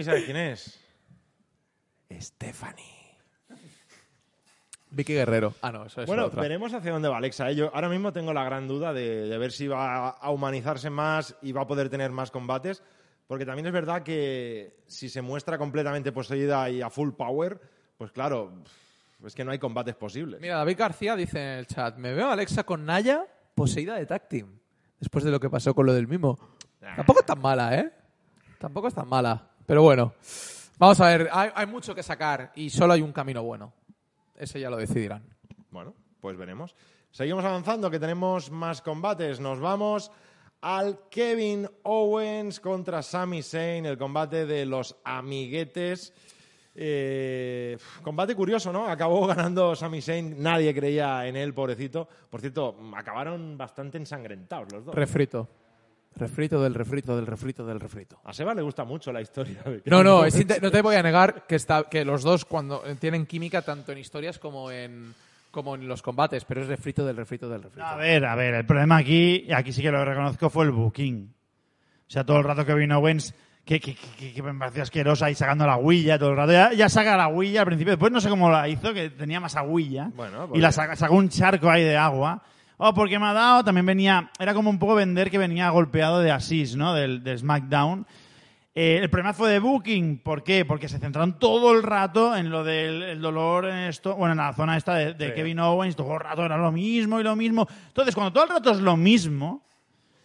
[0.02, 0.80] ¿sabes quién es?
[2.18, 2.99] Stephanie.
[4.90, 5.54] Vicky Guerrero.
[5.62, 6.42] Ah, no, eso es Bueno, otra.
[6.42, 7.50] veremos hacia dónde va Alexa.
[7.50, 7.54] ¿eh?
[7.54, 11.36] Yo ahora mismo tengo la gran duda de, de ver si va a humanizarse más
[11.42, 12.82] y va a poder tener más combates.
[13.26, 17.60] Porque también es verdad que si se muestra completamente poseída y a full power,
[17.96, 18.52] pues claro,
[19.24, 20.40] es que no hay combates posibles.
[20.40, 23.24] Mira, David García dice en el chat: Me veo a Alexa con Naya
[23.54, 24.58] poseída de tag team.
[24.98, 26.38] Después de lo que pasó con lo del mimo.
[26.96, 27.92] Tampoco es tan mala, ¿eh?
[28.58, 29.46] Tampoco es tan mala.
[29.64, 30.12] Pero bueno,
[30.78, 31.28] vamos a ver.
[31.32, 33.72] Hay, hay mucho que sacar y solo hay un camino bueno.
[34.40, 35.22] Ese ya lo decidirán.
[35.70, 36.74] Bueno, pues veremos.
[37.10, 39.38] Seguimos avanzando, que tenemos más combates.
[39.38, 40.10] Nos vamos
[40.62, 46.14] al Kevin Owens contra Sami Zayn, el combate de los amiguetes.
[46.74, 48.86] Eh, combate curioso, ¿no?
[48.86, 52.08] Acabó ganando Sami Zayn, nadie creía en él, pobrecito.
[52.30, 54.94] Por cierto, acabaron bastante ensangrentados los dos.
[54.94, 55.48] Refrito.
[56.16, 58.20] Refrito del refrito del refrito del refrito.
[58.24, 59.62] A Seba le gusta mucho la historia.
[59.64, 62.44] de No, no, es inte- no te voy a negar que, está, que los dos
[62.44, 65.14] cuando eh, tienen química tanto en historias como en,
[65.50, 67.86] como en los combates, pero es refrito del refrito del refrito.
[67.86, 70.72] A ver, a ver, el problema aquí, y aquí sí que lo reconozco, fue el
[70.72, 71.32] booking.
[72.08, 73.32] O sea, todo el rato que vino Owens,
[73.64, 76.52] que, que, que- que me parecía asquerosa ahí sacando la huilla todo el rato.
[76.52, 79.38] Ya, ya saca la huilla al principio, después no sé cómo la hizo, que tenía
[79.38, 80.10] más agüilla.
[80.12, 82.42] Bueno, y porque- la saca, sacó un charco ahí de agua.
[82.82, 86.20] Oh, porque me ha dado, también venía, era como un poco vender que venía golpeado
[86.20, 86.94] de Asís, ¿no?
[86.94, 88.06] Del, del SmackDown.
[88.74, 90.20] Eh, el problema fue de Booking.
[90.22, 90.64] ¿Por qué?
[90.64, 94.38] Porque se centraron todo el rato en lo del el dolor en esto, bueno, en
[94.38, 95.32] la zona esta de, de Sí.
[95.34, 97.66] Kevin Owens, todo el rato era lo mismo y lo mismo.
[97.88, 99.62] Entonces, cuando todo el rato es lo mismo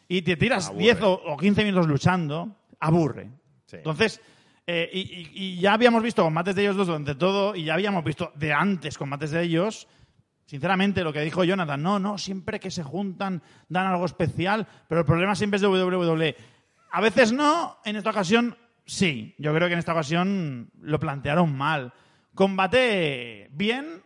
[0.08, 0.84] y te tiras Aburre.
[0.84, 3.32] 10 o, o 15 minutos luchando, aburre.
[3.66, 3.78] Sí.
[3.78, 4.22] Entonces,
[4.68, 7.74] eh, y, y- y ya habíamos visto combates de ellos dos durante todo y ya
[7.74, 9.88] habíamos visto de antes combates de ellos.
[10.46, 15.02] Sinceramente, lo que dijo Jonathan, no, no, siempre que se juntan dan algo especial, pero
[15.02, 16.36] el problema siempre es de WWE.
[16.92, 19.34] A veces no, en esta ocasión sí.
[19.40, 21.94] Yo creo que en esta ocasión lo plantearon mal.
[22.36, 24.04] Combate bien,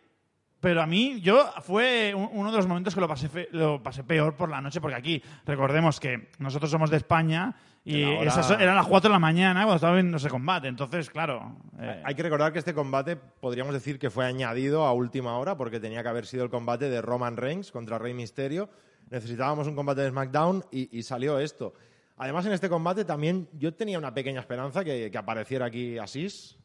[0.62, 4.04] pero a mí, yo fue un- uno de los momentos que lo pasé, lo pasé
[4.04, 7.54] peor por la noche, porque aquí, recordemos que nosotros somos de España
[7.86, 10.68] y La hora- esas eran las 4 de la mañana cuando estaba viendo ese combate.
[10.68, 11.56] Entonces, claro.
[11.80, 15.56] eh, Hay que recordar que este combate podríamos decir que fue añadido a última hora
[15.58, 18.70] porque tenía que haber sido el combate de Roman Reigns contra Rey Mysterio.
[19.10, 21.74] Necesitábamos un combate de SmackDown y, y salió esto.
[22.18, 26.58] Además, en este combate también yo tenía una pequeña esperanza que, que apareciera aquí Asís,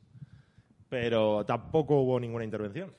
[0.88, 2.92] pero tampoco hubo ninguna intervención.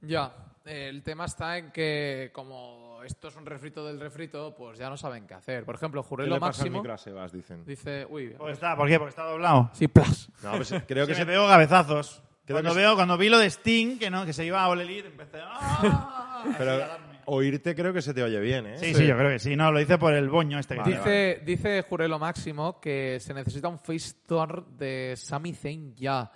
[0.00, 0.34] Ya,
[0.64, 4.88] eh, el tema está en que como esto es un refrito del refrito, pues ya
[4.88, 5.64] no saben qué hacer.
[5.64, 7.64] Por ejemplo, ¿Qué Jurelo le pasa al Máximo micro a Sebas, dicen?
[7.64, 8.98] dice, uy, pues está, ¿Por qué?
[8.98, 9.70] Porque está doblado.
[9.72, 10.28] sí, plas.
[10.42, 11.26] No, pues creo que se...
[11.26, 12.22] pego cabezazos.
[12.44, 14.62] Creo Cuando, que se- veo, cuando vi lo de Sting, que, no, que se iba
[14.62, 15.38] a All Elite, empecé...
[15.42, 16.44] ¡ah!
[16.58, 16.80] Pero
[17.26, 18.78] oírte creo que se te oye bien, ¿eh?
[18.78, 19.54] Sí, sí, yo creo que sí.
[19.54, 21.10] No, lo hice por el boño este que Vale, tiene.
[21.10, 26.30] Dice, dice Jurelo Máximo que se necesita un face turn de Sami Zayn ya.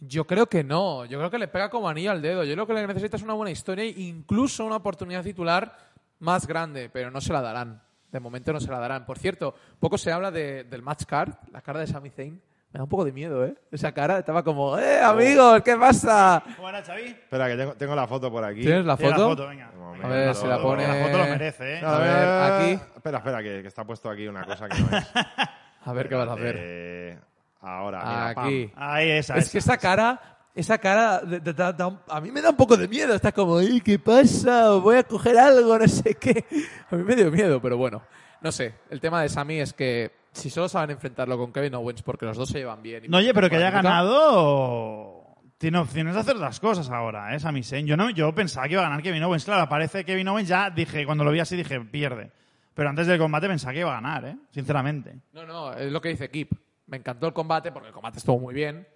[0.00, 1.04] Yo creo que no.
[1.04, 2.42] Yo creo que le pega como anillo al dedo.
[2.42, 5.76] Yo lo que le necesita es una buena historia e incluso una oportunidad titular
[6.22, 7.82] más grande, pero no se la darán.
[8.10, 9.04] De momento no se la darán.
[9.06, 12.40] Por cierto, poco se habla de- del match card, la cara de Sami Zayn.
[12.72, 13.54] Me da un poco de miedo, ¿eh?
[13.70, 15.60] Esa cara estaba como, ¡eh, amigos!
[15.62, 16.42] ¿Qué pasa?
[16.56, 17.02] ¿Cómo era, Xavi?
[17.02, 18.62] Espera, que tengo, tengo la foto por aquí.
[18.62, 19.10] ¿Tienes la foto?
[19.10, 19.70] La foto, venga.
[19.76, 20.88] Un A ver si la pone.
[20.88, 21.80] La foto lo merece, ¿eh?
[21.84, 22.82] A ver, aquí.
[22.96, 25.06] Espera, espera, que, que está puesto aquí una cosa que no es.
[25.84, 26.56] A ver qué vas a hacer.
[26.58, 27.18] Eh,
[27.60, 28.44] ahora, mira, pam.
[28.46, 28.72] Aquí.
[28.76, 29.52] Ahí, esa, Es esa.
[29.52, 30.20] que esa cara,
[30.54, 33.14] esa cara, de- de- a mí me da un poco de miedo.
[33.14, 34.70] Está como, "Ey, ¿qué pasa?
[34.74, 36.44] Voy a coger algo, no sé qué.
[36.90, 38.02] A mí me dio miedo, pero bueno.
[38.40, 42.02] No sé, el tema de Sammy es que si solo saben enfrentarlo con Kevin Owens
[42.02, 43.04] porque los dos se llevan bien.
[43.04, 45.18] y- No, oye, pero que haya ganado...
[45.58, 47.38] Tiene opciones de hacer las cosas ahora, ¿eh?
[47.38, 47.86] Sami Zayn.
[47.86, 49.44] Yo, no, yo pensaba que iba a ganar Kevin Owens.
[49.44, 52.32] Claro, aparece Kevin Owens, ya dije, cuando lo vi así dije, pierde.
[52.74, 54.36] Pero antes del combate pensaba que iba a ganar, ¿eh?
[54.50, 55.14] Sinceramente.
[55.32, 56.50] No, no, es lo que dice Kip.
[56.86, 58.88] Me encantó el combate porque el combate estuvo muy bien,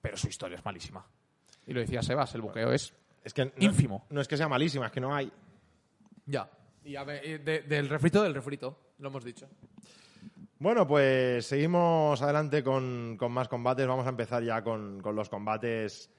[0.00, 1.04] pero su historia es malísima.
[1.66, 2.92] Y lo decía Sebas, el buqueo es
[3.24, 4.06] Es que no, Ínfimo.
[4.10, 5.30] No es que sea malísima, es que no hay.
[6.26, 6.48] ya.
[6.84, 9.46] Y a ver, eh, de- del refrito del refrito, lo hemos dicho.
[10.58, 13.86] Bueno, pues seguimos adelante con, con más combates.
[13.86, 16.10] Vamos a empezar ya con, con los combates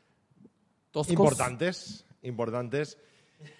[0.91, 1.11] Toscos.
[1.11, 2.97] importantes, importantes.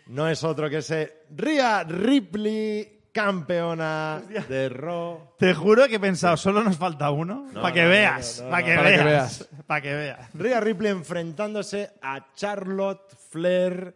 [0.07, 5.33] No es otro que ese Rhea Ripley, campeona de Raw.
[5.37, 7.47] Te juro que he pensado, solo nos falta uno.
[7.53, 9.49] No, para que no, no, veas, no, no, para que, Para que veas.
[9.67, 10.33] Para que veas.
[10.33, 13.95] Rhea Ripley enfrentándose a Charlotte Flair.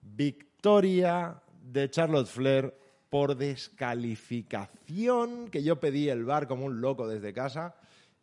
[0.00, 2.74] Victoria de Charlotte Flair
[3.08, 7.76] por descalificación, que yo pedí el bar como un loco desde casa.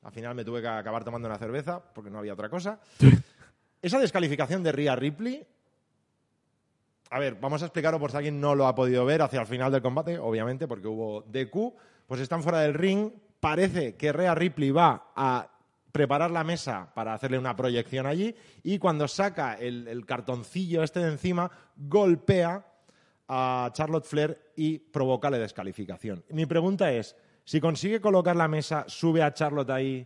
[0.04, 2.80] Al final me tuve que acabar tomando una cerveza porque no había otra cosa.
[3.82, 5.46] Esa descalificación de Rhea Ripley.
[7.16, 9.48] A ver, vamos a explicarlo por si alguien no lo ha podido ver hacia el
[9.48, 11.74] final del combate, obviamente, porque hubo DQ.
[12.08, 13.10] Pues están fuera del ring.
[13.40, 15.50] Parece que Rhea Ripley va a
[15.94, 21.00] preparar la mesa para hacerle una proyección allí y cuando saca el, el cartoncillo este
[21.00, 22.66] de encima, golpea
[23.30, 26.22] a Charlotte Flair y provoca la descalificación.
[26.32, 30.06] Mi pregunta es, si consigue colocar la mesa, sube a Charlotte ahí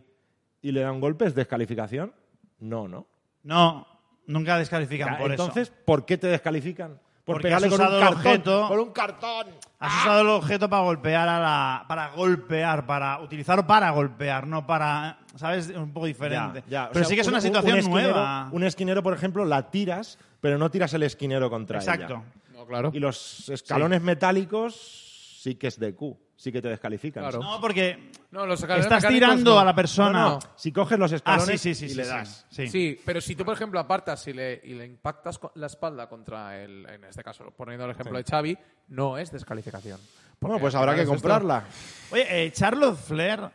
[0.62, 2.14] y le da un golpe, ¿es descalificación?
[2.60, 3.08] No, ¿no?
[3.42, 3.84] No,
[4.30, 5.78] nunca descalifican por Entonces, eso.
[5.84, 6.98] ¿por qué te descalifican?
[7.24, 8.26] Por Porque pegarle has con un usado el cartón.
[8.26, 8.68] objeto.
[8.68, 9.46] Por un cartón.
[9.78, 11.84] Has usado el objeto para golpear a la.
[11.86, 15.18] para golpear, para utilizarlo para golpear, no para.
[15.36, 15.68] ¿Sabes?
[15.70, 16.62] Un poco diferente.
[16.66, 16.84] Ya, ya.
[16.86, 18.48] O Pero sea, sí que es un- una un- situación un esquinero- nueva.
[18.52, 22.14] Un esquinero, por ejemplo, la tiras, pero no tiras el esquinero contra Exacto.
[22.14, 22.22] ella.
[22.58, 22.90] No, claro.
[22.92, 27.22] Y los escalones metálicos sí que es de Q, sí que te descalifican.
[27.22, 27.38] Claro.
[27.42, 29.60] No, porque No, los estás tirando no.
[29.60, 30.22] a la persona.
[30.22, 30.38] No, no.
[30.56, 31.84] Si coges los Ah, escalones sí, sí, sí.
[31.84, 32.46] y sí, le das.
[32.48, 32.66] Sí.
[32.66, 36.58] Sí, pero si tú, por ejemplo, apartas y le, y le impactas la espalda contra
[36.62, 38.56] el, en este caso, poniendo el ejemplo de Xavi,
[38.88, 40.00] no es descalificación.
[40.40, 41.12] Bueno, pues habrá que es esto.
[41.12, 41.64] comprarla.
[42.10, 43.50] Oye, eh, Charlotte Flair.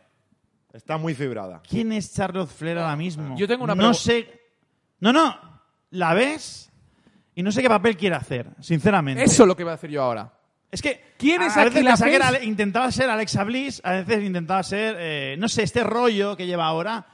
[0.72, 1.60] Está muy fibrada.
[1.68, 3.34] ¿Quién es Charlotte Flair ahora mismo?
[3.36, 4.40] Yo tengo una No sé.
[5.00, 5.36] No, no.
[5.90, 6.70] La ves
[7.34, 9.24] y no sé qué papel quiere hacer, sinceramente.
[9.24, 10.32] Eso es lo que iba a decir yo ahora.
[10.70, 13.80] Es que ¿Quién es a aquí veces la pensaba que era intentaba ser Alexa Bliss,
[13.84, 17.06] a veces intentaba ser, eh, no sé, este rollo que lleva ahora,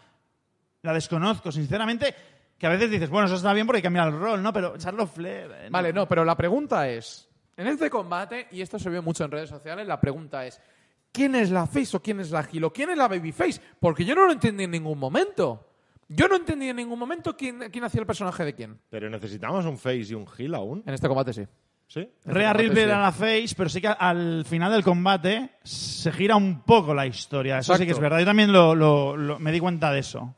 [0.83, 2.15] la desconozco, sinceramente,
[2.59, 4.53] que a veces dices, bueno, eso está bien porque cambia el rol, ¿no?
[4.53, 5.51] Pero Charlotte Flair...
[5.53, 9.25] eh, Vale, no, pero la pregunta es, en este combate, y esto se ve mucho
[9.25, 10.61] en redes sociales, la pregunta es,
[11.13, 13.61] ¿quién es la face o quién es la heel o quién es la babyface?
[13.79, 15.69] Porque yo no lo entendí en ningún momento.
[16.09, 18.79] Yo no entendí en ningún momento quién, quién hacía el personaje de quién.
[18.91, 20.83] Pero necesitamos un face y un heel aún.
[20.87, 21.47] En este combate sí.
[21.93, 22.09] ¿Sí?
[22.25, 26.63] Rhea Ripley era la face, pero sí que al final del combate se gira un
[26.63, 27.59] poco la historia.
[27.59, 28.19] Eso sí que es verdad.
[28.19, 30.35] Yo también lo, lo- lo- me di cuenta de eso.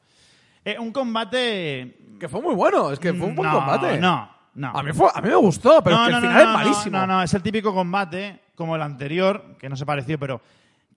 [0.64, 1.96] Eh, un combate...
[2.18, 4.00] Que fue muy bueno, es que fue un buen no, combate.
[4.00, 4.68] No, no.
[4.76, 6.98] A mí, fue, a mí me gustó, pero es que el final es malísimo.
[6.98, 10.40] No, no, es el típico combate, como el anterior, que no se pareció, pero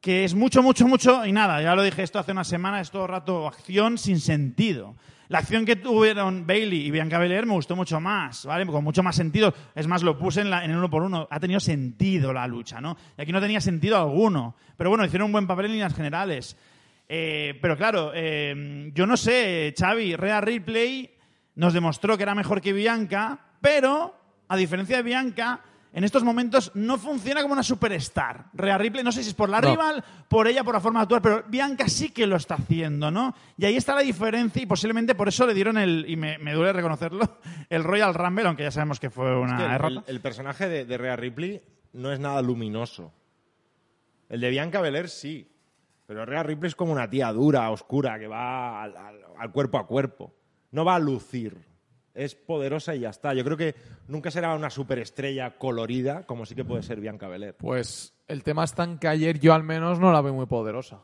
[0.02, 1.62] que es mucho, mucho, mucho y nada.
[1.62, 4.96] Ya lo dije esto hace una semana, es todo rato acción sin sentido.
[5.30, 8.66] La acción que tuvieron Bailey y Bianca Belair me gustó mucho más, ¿vale?
[8.66, 9.54] Con mucho más sentido.
[9.76, 11.28] Es más, lo puse en, en el uno por uno.
[11.30, 12.96] Ha tenido sentido la lucha, ¿no?
[13.18, 14.56] Y aquí no tenía sentido alguno.
[14.78, 16.56] Pero bueno, hicieron un buen papel en líneas generales.
[17.10, 21.10] Eh, pero claro, eh, yo no sé, Xavi, Rhea Ripley
[21.56, 24.16] nos demostró que era mejor que Bianca, pero
[24.48, 25.62] a diferencia de Bianca,
[25.94, 28.46] en estos momentos no funciona como una superstar.
[28.54, 29.72] Rhea Ripley, no sé si es por la No.
[29.72, 33.10] rival, por ella, por la forma de actuar, pero Bianca sí que lo está haciendo,
[33.10, 33.34] ¿no?
[33.58, 36.54] Y ahí está la diferencia y posiblemente por eso le dieron el, y me, me
[36.54, 37.38] duele reconocerlo,
[37.70, 40.04] el Royal Rumble, aunque ya sabemos que fue una Es que el, errata.
[40.08, 41.62] el- el personaje de, de Rhea Ripley
[41.94, 43.14] no es nada luminoso.
[44.30, 45.50] El de Bianca Belair sí.
[46.06, 49.78] Pero Rhea Ripley es como una tía dura, oscura, que va al, al- al cuerpo
[49.78, 50.34] a cuerpo.
[50.72, 51.58] No va a lucir.
[52.18, 53.34] Es poderosa y ya está.
[53.34, 53.76] Yo creo que
[54.08, 57.54] nunca será una superestrella colorida como sí que puede ser Bianca Belair.
[57.56, 61.04] Pues el tema está en que ayer yo al menos no la veo muy poderosa.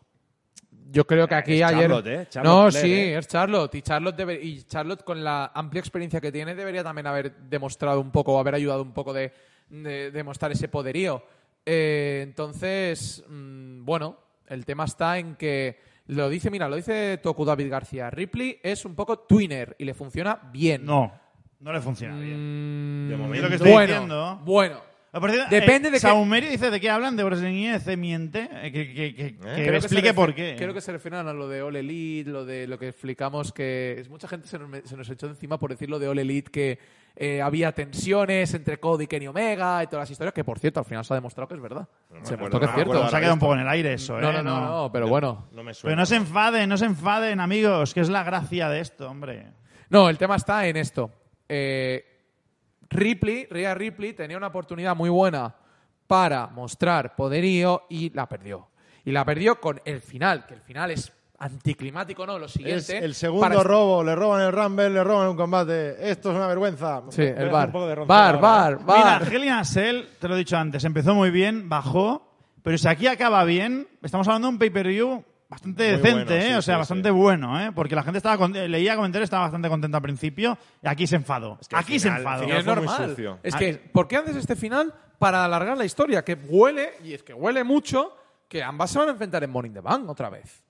[0.90, 1.82] Yo creo que aquí Es ayer.
[1.90, 2.28] Charlotte, ¿eh?
[2.30, 3.18] Charlotte no, sí, ¿eh?
[3.18, 3.76] es Charlotte.
[3.76, 8.00] Y Charlotte, debe- y Charlotte, con la amplia experiencia que tiene, debería también haber demostrado
[8.02, 9.32] un poco, o haber ayudado un poco de,
[9.70, 11.24] de demostrar ese poderío.
[11.66, 17.46] Eh, entonces, mm, bueno, el tema está en que lo dice, mira, lo dice Toku
[17.46, 18.10] David García.
[18.10, 20.86] Ripley es un poco twinner y le funciona bien.
[20.86, 21.12] No,
[21.60, 23.06] no le funciona bien.
[23.06, 23.36] Mm, De momento.
[23.38, 24.42] Es lo que estoy bueno, diciendo.
[24.44, 24.93] bueno.
[25.14, 28.94] Depende eh, de qué- Saumeri dice de qué hablan de Wrestling IEC miente, eh, que,
[28.94, 30.56] que, que, que Creo que explique se por qué.
[30.58, 33.98] Creo que se refieren a lo de All Elite, lo de lo que explicamos que
[34.00, 36.50] es mucha gente se nos, se nos echó encima por decir lo de All Elite
[36.52, 36.80] que
[37.16, 40.80] eh, había tensiones entre Cody y Kenny Omega y todas las historias que por cierto
[40.80, 41.88] al final se ha demostrado que es verdad.
[42.24, 43.10] se acuerdo, demostró que no es cierto.
[43.10, 44.22] Se ha quedado un poco en el aire eso, ¿eh?
[44.24, 45.46] No, no, no, no, pero bueno.
[45.52, 45.96] No me Pero suena.
[45.98, 49.46] no se enfaden, no se enfaden, amigos, que es la gracia de esto, hombre.
[49.90, 51.12] No, el tema está en esto.
[51.48, 52.04] Eh,
[52.94, 55.54] Ripley, Rhea Ripley tenía una oportunidad muy buena
[56.08, 58.68] para mostrar poderío y la perdió.
[59.06, 62.40] Y la perdió con el final, que el final es anticlimático, ¿no?
[62.40, 62.98] Lo Es siguiente.
[63.00, 66.10] el segundo para- robo, le roban el Rumble, le roban un combate.
[66.10, 67.02] Esto es una vergüenza.
[67.10, 67.68] Sí, el bar.
[67.68, 69.30] un poco de roncero Bar, bar, bar.
[69.32, 72.30] Mira, a Cell, te lo he dicho antes, empezó muy bien, bajó,
[72.62, 75.24] pero si aquí acaba bien, estamos hablando de un pay-per-view
[75.54, 76.48] bastante Muy decente, bueno, ¿eh?
[76.50, 77.16] sí, o sea, sí, bastante sí.
[77.16, 77.72] bueno, ¿eh?
[77.74, 81.16] Porque la gente estaba con- leía comentarios, estaba bastante contenta al principio y aquí se
[81.16, 81.58] enfadó.
[81.70, 82.44] que al aquí final- se enfadó.
[82.44, 83.40] Es normal.
[83.44, 83.58] Es Ah.
[83.60, 84.94] que, ¿por qué haces este final?
[85.20, 88.16] Para alargar la historia, que huele, y es que huele mucho,
[88.50, 90.64] que ambas se van a enfrentar en Morning the Bank otra vez.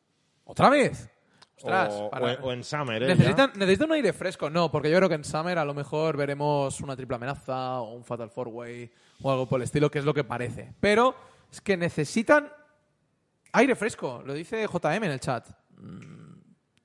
[0.45, 1.09] ¿Otra vez?
[1.57, 3.07] Ostras, o, para- o en Summer, ¿eh?
[3.07, 6.17] Necesitan, necesitan un aire fresco, no, porque yo creo que en Summer a lo mejor
[6.17, 9.99] veremos una triple amenaza o un Fatal Four Way o algo por el estilo, que
[9.99, 10.73] es lo que parece.
[10.79, 11.15] Pero
[11.51, 12.49] es que necesitan
[13.54, 15.49] aire fresco, lo dice JM en el chat.
[15.78, 16.24] Mm,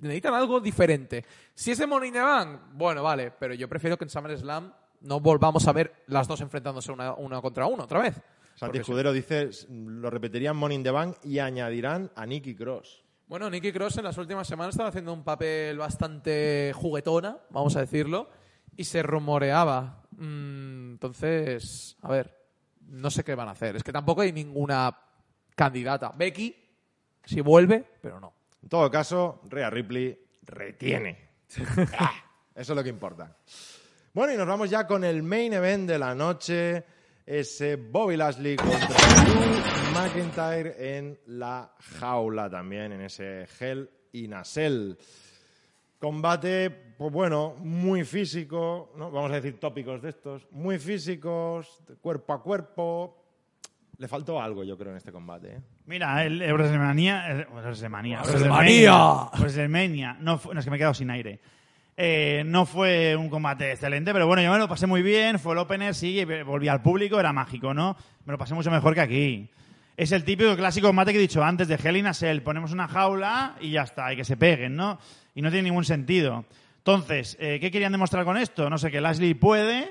[0.00, 1.24] Necesitan algo diferente.
[1.54, 5.20] Si es en Morning the Bank, bueno, vale, pero yo prefiero que en SummerSlam no
[5.20, 8.20] volvamos a ver las dos enfrentándose una, una contra uno otra vez.
[8.54, 13.04] Santi Escudero dice, lo repetirían Morning the Bank y añadirán a Nicky Cross.
[13.26, 17.80] Bueno, Nicky Cross en las últimas semanas estaba haciendo un papel bastante juguetona, vamos a
[17.80, 18.30] decirlo,
[18.76, 20.04] y se rumoreaba.
[20.12, 22.36] Mm, entonces, a ver,
[22.86, 23.76] no sé qué van a hacer.
[23.76, 24.96] Es que tampoco hay ninguna
[25.58, 26.12] candidata.
[26.16, 26.54] Becky,
[27.24, 28.32] si vuelve, pero no.
[28.62, 31.28] En todo caso, Rhea Ripley retiene.
[31.98, 32.12] Ah,
[32.54, 33.36] Eso es lo que importa.
[34.12, 36.84] Bueno, y nos vamos ya con el main event de la noche.
[37.26, 38.78] Ese Bobby Lashley contra
[39.24, 44.94] Drew McIntyre en la jaula también, en ese Hell in a Cell.
[45.98, 49.10] Combate, pues bueno, muy físico, ¿no?
[49.10, 53.17] vamos a decir tópicos de estos, muy físicos, cuerpo a cuerpo.
[53.98, 55.48] Le faltó algo, yo creo, en este combate.
[55.56, 55.60] ¿eh?
[55.86, 57.46] Mira, el el- WrestleMania.
[57.52, 58.22] WrestleMania.
[59.38, 60.16] WrestleMania.
[60.20, 61.40] No, fue- no, es que me he quedado sin aire.
[61.96, 65.40] Eh, no fue un combate excelente, pero bueno, yo me lo pasé muy bien.
[65.40, 67.96] Fue el opener, sí, volví al público, era mágico, ¿no?
[68.24, 69.48] Me lo pasé mucho mejor que aquí.
[69.96, 72.40] Es el típico clásico combate que he dicho antes de Hell in a Cell.
[72.42, 75.00] Ponemos una jaula y ya está, y que se peguen, ¿no?
[75.34, 76.44] Y no tiene ningún sentido.
[76.78, 78.70] Entonces, eh, ¿qué querían demostrar con esto?
[78.70, 79.90] No sé, que Lashley puede,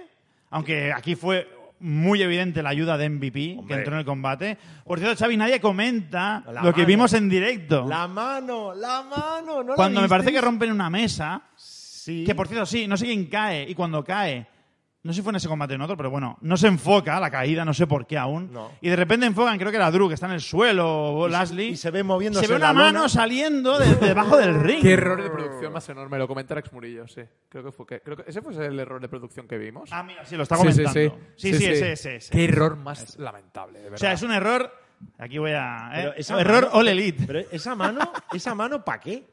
[0.50, 1.50] aunque aquí fue
[1.80, 3.68] muy evidente la ayuda de MVP Hombre.
[3.68, 4.58] que entró en el combate.
[4.86, 6.88] Por cierto, Xavi, nadie comenta La lo que mano.
[6.88, 7.86] vimos en directo.
[7.88, 12.24] La mano, la mano, ¿no la Cuando me parece que rompen una mesa, Sí.
[12.26, 14.48] que por cierto, sí, no sé quién cae, y cuando cae,
[15.08, 17.20] no sé si fue en ese combate o en otro, pero bueno, no se enfoca
[17.20, 18.52] la caída, no sé por qué aún.
[18.52, 18.72] No.
[18.82, 21.32] Y de repente enfocan, creo que era Drew, que está en el suelo, o Y
[21.32, 21.68] se- Lashley.
[21.70, 23.10] y se ve moviéndose Se ve la una mano lona.
[23.10, 24.82] saliendo de, de debajo del ring.
[24.82, 27.22] Qué error de producción más enorme, lo comenta Rex Murillo, sí.
[27.50, 29.90] Creo que fue que, creo que ese fue el error de producción que vimos.
[29.94, 31.18] Ah, mira, sí, lo está Sí, sí, comentando.
[31.38, 31.52] sí.
[31.52, 32.32] Sí, sí, ese, ese, ese.
[32.32, 33.96] Qué error más lamentable, de verdad.
[33.96, 34.72] O sea, es un error.
[35.20, 35.92] Aquí voy a.
[35.94, 36.14] ¿eh?
[36.40, 37.24] Error mano- all elite.
[37.28, 39.28] Pero esa mano, esa mano, ¿para qué?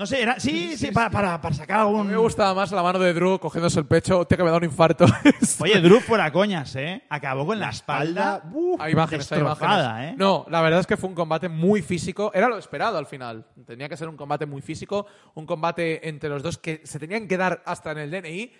[0.00, 0.40] No sé, era.
[0.40, 2.06] Sí, sí, para, para, para sacar A algún.
[2.06, 4.24] mí me gustaba más la mano de Drew cogiéndose el pecho.
[4.24, 5.04] Tío, que me da un infarto.
[5.60, 7.02] Oye, Drew fuera coñas, ¿eh?
[7.10, 8.42] Acabó con la, espalda.
[8.50, 10.12] uf, Hay imágenes, hay imágenes.
[10.12, 10.14] ¿eh?
[10.16, 12.30] No, la verdad es que fue un combate muy físico.
[12.32, 13.44] Era lo esperado al final.
[13.66, 17.28] Tenía que ser un combate muy físico, un combate entre los dos que se tenían
[17.28, 18.52] que dar hasta en el DNI.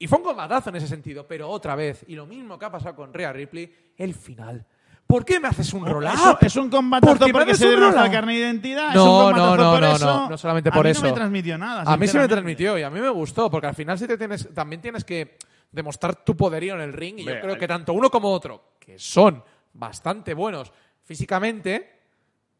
[0.00, 2.04] Y fue un combatazo en ese sentido, pero otra vez.
[2.08, 4.66] Y lo mismo que ha pasado con Rhea Ripley, el final.
[5.08, 7.50] ¿Por qué me haces un roll Es un- Es un combatazo ¿Por qué me porque
[7.52, 8.12] haces se un nuestra roll-up?
[8.14, 8.88] carne de identidad.
[8.90, 10.06] es No, un no, combatazo no, por no, eso.
[10.06, 11.02] no, no solamente por a mí eso.
[11.02, 11.80] no me transmitió nada.
[11.80, 12.34] A mí sí me sinceramente.
[12.34, 15.38] transmitió y a mí me gustó, porque al final sí te tienes, también tienes que
[15.72, 18.98] demostrar tu poderío en el ring y yo creo que tanto uno como otro, que
[18.98, 19.42] son
[19.72, 20.70] bastante buenos
[21.04, 22.00] físicamente,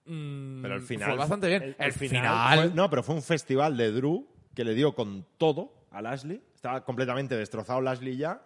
[0.07, 1.09] mm, Pero el final.
[1.11, 1.63] fue bastante bien.
[1.63, 4.95] El, El, el final, fue- no, pero fue un festival de Drew que le dio
[4.95, 6.41] con todo a Lashley.
[6.55, 8.41] Estaba completamente destrozado Lashley ya.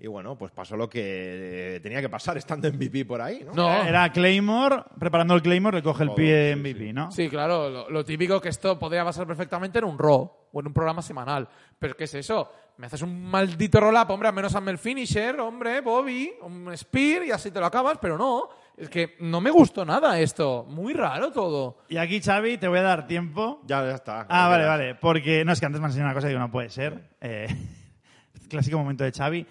[0.00, 3.52] Y bueno, pues pasó lo que eh, tenía que pasar estando MVP por ahí, ¿no?
[3.52, 3.82] no.
[3.82, 6.92] Era Claymore, preparando el Claymore, le coge el pie de sí, MVP, sí.
[6.92, 7.10] ¿no?
[7.10, 10.66] Sí, claro, lo, lo típico que esto podría pasar perfectamente en un Raw o en
[10.68, 11.48] un programa semanal.
[11.80, 12.48] Pero ¿qué es eso?
[12.76, 17.24] Me haces un maldito roll-up, hombre, al menos hazme el finisher, hombre, Bobby, un spear
[17.24, 18.48] y así te lo acabas, pero no.
[18.76, 20.64] Es que no me gustó nada esto.
[20.68, 21.78] Muy raro todo.
[21.88, 23.62] Y aquí, Xavi, te voy a dar tiempo.
[23.66, 24.20] Ya, ya está.
[24.28, 24.94] Ah, Ya vale, vale.
[24.94, 27.16] Porque, no, es que antes me han enseñado una cosa y digo, no puede ser.
[27.20, 27.48] Eh,
[28.48, 29.44] clásico momento de Xavi.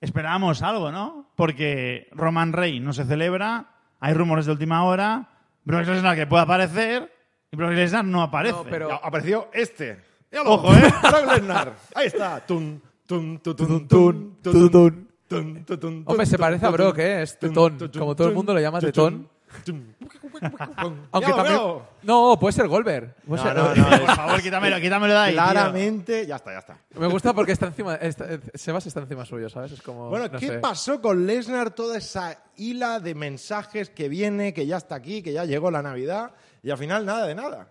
[0.00, 1.30] Esperábamos algo, ¿no?
[1.34, 3.66] Porque Roman Reigns no se celebra,
[4.00, 5.28] hay rumores de última hora,
[5.64, 7.12] Brock Lesnar que puede aparecer,
[7.50, 8.56] y Brock Lesnar no aparece.
[8.56, 10.00] No, pero- Ya apareció este.
[10.30, 10.52] Míralo.
[10.52, 10.92] Ojo, ¿eh?
[11.02, 11.72] Brock Lesnar.
[11.94, 12.44] Ahí está.
[12.46, 16.68] Tun, tun, tun, tun, tun, tun, tun, tun, tun, tun, Hombre, se tun, parece a
[16.68, 17.22] tun, Brock, tun, ¿eh?
[17.22, 17.78] Es tun, tetón.
[17.78, 19.28] tun, Como todo el tun, mundo lo llama tun, tetón.
[21.10, 21.60] Aunque también...
[22.02, 23.14] No, puede ser Goldberg.
[23.26, 25.32] Puede No, ser- no, no, Por favor, quítamelo, quítamelo de ahí.
[25.34, 25.42] tío.
[25.42, 26.78] Claramente, ya está, ya está.
[26.98, 27.94] Me gusta porque está encima...
[27.96, 29.72] está- Sebas está encima suyo, ¿sabes?
[29.72, 30.08] Es como...
[30.10, 30.58] Bueno, no ¿qué sé.
[30.58, 31.70] pasó con Lesnar?
[31.70, 35.82] Toda esa hila de mensajes que viene, que ya está aquí, que ya llegó la
[35.82, 36.32] Navidad,
[36.62, 37.68] y al final nada de nada.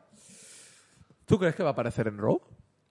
[1.25, 2.39] ¿Tú crees que va a aparecer en Raw?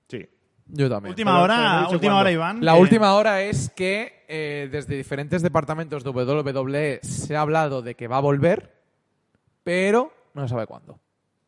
[0.08, 0.28] Sí.
[0.68, 1.10] Yo también.
[1.10, 2.20] Última Pero- hora, pero no he dicho última cuándo.
[2.20, 2.64] hora, Iván.
[2.64, 7.82] La que- última hora es que eh, desde diferentes departamentos de WWE se ha hablado
[7.82, 8.75] de que va a volver,
[9.66, 11.00] pero no se sabe cuándo.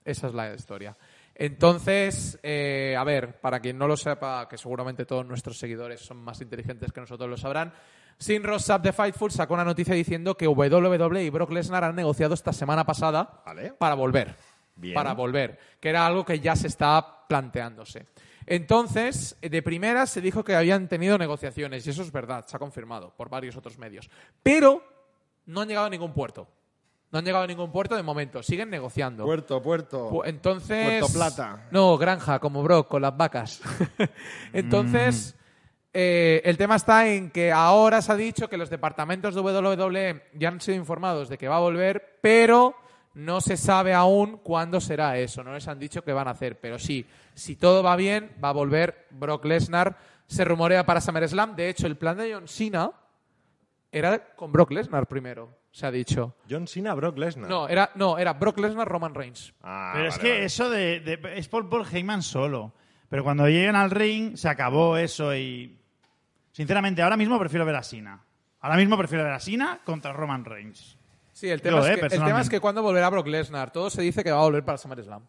[0.05, 0.97] Esa es la historia.
[1.37, 6.17] Entonces, eh, a ver, para quien no lo sepa, que seguramente todos nuestros seguidores son
[6.17, 7.73] más inteligentes que nosotros lo sabrán,
[8.19, 12.35] Sin Rossap de Fightful sacó una noticia diciendo que WWE y Brock Lesnar han negociado
[12.35, 13.75] esta semana pasada Vale.
[13.75, 14.35] para volver.
[14.75, 14.95] Bien.
[14.95, 15.57] Para volver.
[15.79, 18.07] Que era algo que ya se está planteándose.
[18.47, 22.59] Entonces, de primera se dijo que habían tenido negociaciones, y eso es verdad, se ha
[22.59, 24.11] confirmado por varios otros medios.
[24.43, 24.83] Pero
[25.47, 26.49] no han llegado a ningún puerto.
[27.11, 29.25] No han llegado a ningún puerto de momento, siguen negociando.
[29.25, 30.11] Puerto, puerto.
[30.11, 31.01] Pu- Entonces.
[31.01, 31.67] Puerto Plata.
[31.71, 33.63] No, granja, como Brock, con las vacas.
[34.53, 35.35] Entonces,
[35.93, 40.23] eh, el tema está en que ahora se ha dicho que los departamentos de WWE
[40.35, 42.75] ya han sido informados de que va a volver, pero
[43.15, 45.43] no se sabe aún cuándo será eso.
[45.43, 48.51] No les han dicho qué van a hacer, pero sí, si todo va bien, va
[48.51, 49.97] a volver Brock Lesnar.
[50.27, 51.57] Se rumorea para SummerSlam.
[51.57, 52.93] De hecho, el plan de John Cena
[53.91, 55.49] era con Brock Lesnar primero,
[55.79, 56.35] se ha dicho.
[56.51, 57.49] John Cena, Brock Lesnar.
[57.49, 59.55] No, era, no, era Brock Lesnar, Roman Reigns.
[59.63, 60.45] Ah, Pero es que vale.
[60.45, 62.75] eso de, de- es por Paul Heyman solo.
[63.09, 65.79] Pero cuando lleguen al ring, se acabó eso y...
[66.51, 68.21] Sinceramente, ahora mismo prefiero ver a Sina.
[68.61, 70.99] Ahora mismo prefiero ver a Sina contra Roman Reigns.
[71.33, 73.71] Sí, el tema, Yo, es eh, que, el tema es que cuando volverá Brock Lesnar,
[73.71, 75.23] todo se dice que va a volver para SummerSlam,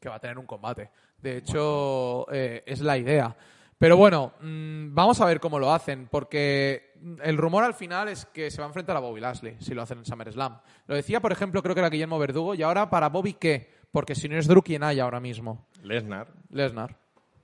[0.00, 0.88] que va a tener un combate.
[1.20, 3.36] De hecho, eh, es la idea.
[3.76, 6.85] Pero bueno, mm, vamos a ver cómo lo hacen, porque
[7.22, 9.82] el rumor al final es que se va a enfrentar a Bobby Lashley si lo
[9.82, 10.58] hacen en SummerSlam.
[10.86, 13.74] Lo decía, por ejemplo, creo que era Guillermo Verdugo, y ahora para Bobby, ¿qué?
[13.92, 15.66] Porque si no es Drew, ¿quién hay ahora mismo?
[15.82, 16.32] Lesnar.
[16.50, 16.98] Lesnar.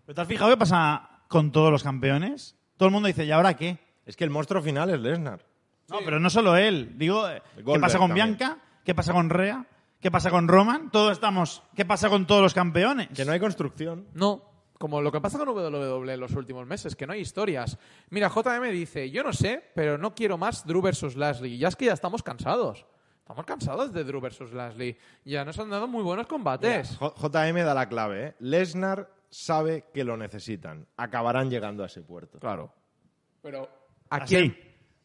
[0.05, 2.57] ¿Pero te has fijado qué pasa con todos los campeones?
[2.76, 3.78] Todo el mundo dice, ¿y ahora qué?
[4.05, 5.46] Es que el monstruo final es Lesnar.
[5.88, 6.98] No, pero no solo él.
[6.98, 8.36] Digo, eh, ¿qué pasa con también.
[8.36, 8.59] Bianca?
[8.84, 9.66] ¿Qué pasa con Rea?
[10.00, 10.90] ¿Qué pasa con Roman?
[10.90, 11.62] Todos estamos...
[11.76, 13.09] ¿Qué pasa con todos los campeones?
[13.14, 14.09] Que no hay construcción.
[14.14, 14.42] No,
[14.82, 17.78] como lo que pasa con WWE en los últimos meses, que no hay historias.
[18.10, 21.56] Mira, JM dice, yo no sé, pero no quiero más Drew versus Lashley.
[21.56, 22.84] Ya es que ya estamos cansados.
[23.20, 24.98] Estamos cansados de Drew versus Lashley.
[25.24, 26.96] Ya nos han dado muy buenos combates.
[26.96, 28.34] J- JM da la clave, ¿eh?
[28.40, 30.84] Lesnar sabe que lo necesitan.
[30.96, 32.40] Acabarán llegando a ese puerto.
[32.40, 32.74] Claro.
[33.40, 33.68] Pero
[34.10, 34.34] ¿a Así.
[34.34, 34.58] quién?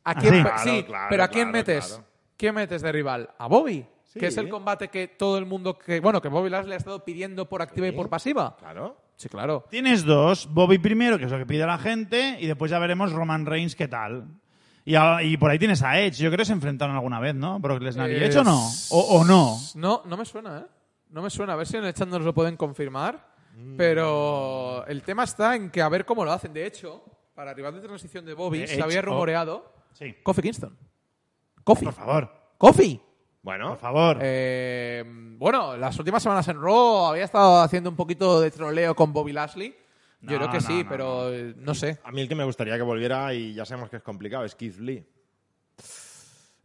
[0.04, 0.28] ¿A Así.
[0.28, 0.42] quién?
[0.42, 1.86] Claro, sí, claro, pero ¿a quién claro, metes?
[1.88, 2.04] claro.
[2.36, 3.30] ¿Quién metes de rival?
[3.38, 3.86] ¿A Bobby?
[4.06, 4.20] Sí.
[4.20, 7.06] Que es el combate que todo el mundo que bueno, que Bobby Lashley ha estado
[7.06, 8.58] pidiendo por activa y por pasiva.
[8.58, 9.06] Claro.
[9.18, 9.66] Sí, claro.
[9.70, 13.12] Tienes dos, Bobby primero, que es lo que pide la gente, y después ya veremos
[13.12, 14.28] Roman Reigns qué tal.
[14.86, 16.18] Y, a- y por ahí tienes a Edge.
[16.22, 17.60] Yo creo que se enfrentaron alguna vez, ¿no?
[17.60, 18.58] Brock Lesnar y Eh, Edge o no.
[18.92, 19.58] O, o no.
[19.76, 20.66] No, no me suena, ¿eh?
[21.10, 21.54] No me suena.
[21.54, 23.36] A ver si en el chat nos lo pueden confirmar.
[23.76, 26.54] Pero el tema está en que a ver cómo lo hacen.
[26.54, 27.04] De hecho,
[27.34, 29.04] para rival de transición de Bobby se había oh.
[29.04, 30.16] rumoreado Sí.
[30.22, 30.78] Kofi Kingston.
[31.64, 31.86] Kofi.
[31.86, 32.32] Por favor.
[32.58, 33.02] Kofi.
[33.48, 34.18] Bueno, Por favor.
[34.20, 35.06] Eh,
[35.38, 39.32] bueno, las últimas semanas en Raw había estado haciendo un poquito de troleo con Bobby
[39.32, 39.74] Lashley.
[40.20, 41.98] Yo No, creo que no, sí, no, pero eh, no sé.
[42.04, 44.54] a mí el que me gustaría que volviera, y ya sabemos que es complicado, es
[44.54, 45.02] Keith Lee.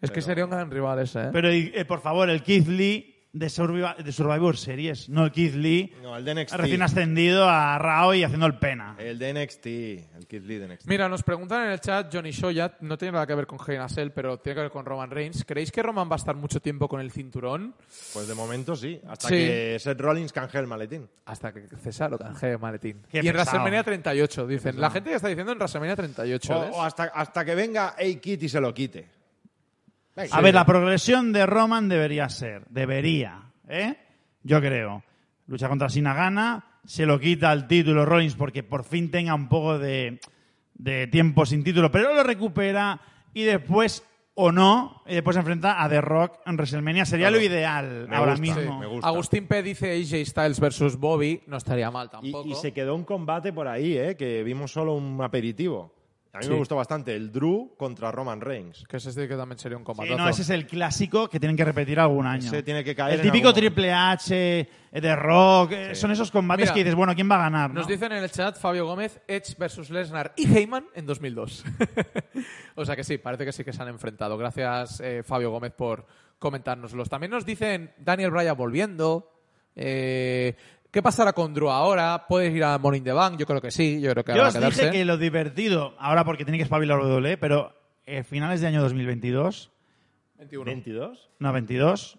[0.01, 1.31] Es que sería un gran rival ese, ¿eh?
[1.33, 6.17] Pero, eh, por favor, el Keith Lee de, Survivor Series, no el Keith Lee No,
[6.17, 6.55] el de NXT.
[6.57, 8.95] recién ascendido a Raw y haciendo el pena.
[8.99, 9.67] El de NXT.
[9.67, 10.87] El Keith Lee de NXT.
[10.87, 13.59] Mira, nos preguntan en el chat Johnny Shoya, no tiene nada que ver con
[13.89, 15.45] Cell, pero tiene que ver con Roman Reigns.
[15.47, 17.75] ¿Creéis que Roman va a estar mucho tiempo con el cinturón?
[18.13, 19.01] Pues de momento sí.
[19.09, 19.35] Hasta Sí.
[19.35, 21.09] que Seth Rollins canje el maletín.
[21.25, 23.01] Hasta que César lo canje maletín.
[23.11, 23.45] Qué y en pesado.
[23.45, 24.81] WrestleMania 38, dicen.
[24.81, 26.53] La gente ya está diciendo en WrestleMania 38.
[26.55, 29.22] O, o hasta, hasta que venga A-Kid y se lo quite.
[30.31, 33.97] A ver, la progresión de Roman debería ser, debería, ¿eh?
[34.43, 35.03] Yo creo.
[35.47, 39.49] Lucha contra Sina gana, se lo quita el título Rollins porque por fin tenga un
[39.49, 40.21] poco de,
[40.75, 43.01] de tiempo sin título, pero lo recupera
[43.33, 44.05] y después,
[44.35, 47.05] o no, y después se enfrenta a The Rock en WrestleMania.
[47.07, 47.41] Sería Claro.
[47.41, 48.79] lo ideal Me ahora gusta, mismo.
[48.81, 49.09] me gusta.
[49.09, 51.43] Agustín P dice AJ Styles versus Bobby.
[51.47, 52.49] No estaría mal Y, tampoco.
[52.49, 54.17] y se quedó un combate por ahí, ¿eh?
[54.17, 55.95] que vimos solo un aperitivo.
[56.35, 56.51] A mí Sí.
[56.51, 57.15] me gustó bastante.
[57.15, 58.85] El Drew contra Roman Reigns.
[58.89, 60.17] Que ese sí que también sería un Sí, combate.
[60.17, 62.47] no, ese es el clásico que tienen que repetir algún año.
[62.47, 66.65] Ese tiene que caer El típico Triple H, eh, de Rock, eh, son esos combates
[66.65, 67.71] Mira, que dices, bueno, ¿quién va a ganar?
[67.75, 67.93] Nos no?
[67.93, 71.65] dicen en el chat Fabio Gómez, Edge versus Lesnar y Heyman en 2002.
[72.77, 74.39] o sea que sí, parece que sí que se han enfrentado.
[74.39, 76.07] Gracias, eh, Fabio Gómez, por
[76.39, 77.11] comentárnoslos.
[77.11, 79.29] También nos dicen Daniel Bryan volviendo.
[79.77, 80.57] Eh,
[80.93, 82.27] ¿Qué pasará con Drew ahora?
[82.29, 83.39] ¿Puedes ir a in the Bank?
[83.39, 83.99] Yo creo que sí.
[84.01, 84.83] Yo creo que Yo va a os quedarse.
[84.83, 87.75] dije que lo divertido, ahora porque tiene que espabilar WWE, pero
[88.05, 89.71] eh, finales de año 2022,
[90.39, 90.65] 21.
[90.67, 91.31] 22.
[91.39, 92.19] no 22,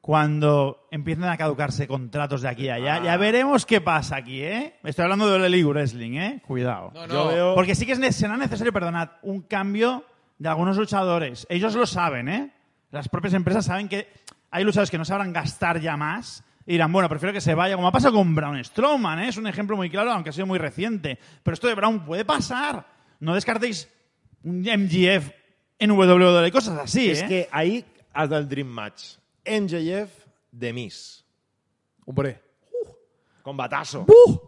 [0.00, 3.04] cuando empiecen a caducarse contratos de aquí a allá, Ah.
[3.04, 4.74] ya veremos qué pasa aquí, ¿eh?
[4.84, 6.42] Estoy hablando de Lely Wrestling, ¿eh?
[6.46, 6.92] Cuidado.
[6.94, 7.26] No, Yo no.
[7.28, 10.04] veo- Porque sí que es ne- será necesario, perdonad, un cambio
[10.38, 11.46] de algunos luchadores.
[11.50, 12.52] Ellos lo saben, ¿eh?
[12.90, 14.08] Las propias empresas saben que
[14.50, 16.42] hay luchadores que no sabrán gastar ya más.
[16.66, 19.28] Y dirán, bueno, prefiero que se vaya, como ha pasado con Braun Strowman, ¿eh?
[19.28, 21.18] Es un ejemplo muy claro, aunque ha sido muy reciente.
[21.42, 22.86] Pero esto de Braun puede pasar.
[23.20, 23.88] No descartéis
[24.42, 25.30] un MGF
[25.78, 27.26] en WWE, cosas así, Es ¿eh?
[27.28, 29.16] que ahí has dado el Dream Match.
[29.44, 30.10] MJF
[30.52, 31.24] de Miss.
[32.06, 32.40] Hombre.
[33.42, 34.04] Combatazo.
[34.06, 34.38] ¡Buf!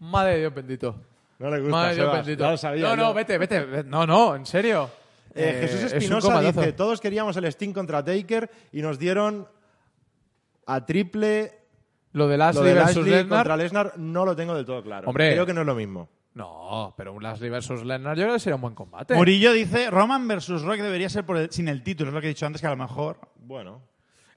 [0.00, 1.00] Madre de Dios bendito.
[1.38, 2.50] No le gusta, Madre de Dios Sebas, bendito.
[2.50, 3.14] lo sabía no, no, yo.
[3.14, 3.84] vete, vete.
[3.84, 4.90] No, no, en serio.
[5.34, 9.48] Eh, Eh, Jesús Espinosa dice, todos queríamos el Sting contra Taker y nos dieron
[10.66, 11.61] a triple
[12.12, 13.38] Lo de lo Lashley versus Lashley Lesnar.
[13.38, 15.08] contra Lesnar no lo tengo del todo claro.
[15.08, 15.32] Hombre.
[15.32, 16.08] Creo que no es lo mismo.
[16.34, 19.14] No, pero un Lashley versus Lesnar yo creo que sería un buen combate.
[19.14, 22.26] Murillo dice, Roman versus Rock debería ser por el- sin el título, es lo que
[22.28, 23.18] he dicho antes, que a lo mejor...
[23.36, 23.82] Bueno,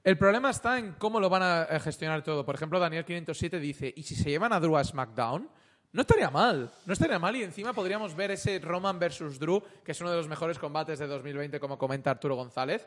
[0.04, 2.44] El problema está en cómo lo van a eh, gestionar todo.
[2.44, 5.48] Por ejemplo, Daniel 507 dice, ¿y si se llevan a Drew a SmackDown?
[5.92, 9.92] No estaría mal, no estaría mal y encima podríamos ver ese Roman versus Drew, que
[9.92, 12.86] es uno de los mejores combates de 2020, como comenta Arturo González.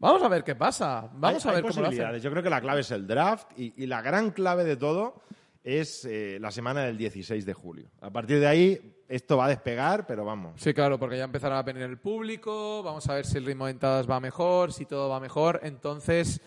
[0.00, 1.84] Vamos a ver qué pasa, vamos hay- a hay ver cómo lo hacen.
[1.84, 2.22] posibilidades.
[2.22, 5.20] Yo creo que la clave es el draft y, y la gran clave de todo
[5.62, 7.90] es eh, la semana del 16 de julio.
[8.00, 10.58] A partir de ahí esto va a despegar, pero vamos.
[10.60, 13.66] Sí, claro, porque ya empezará a venir el público, vamos a ver si el ritmo
[13.66, 15.60] de entradas va mejor, si todo va mejor.
[15.64, 16.40] Entonces,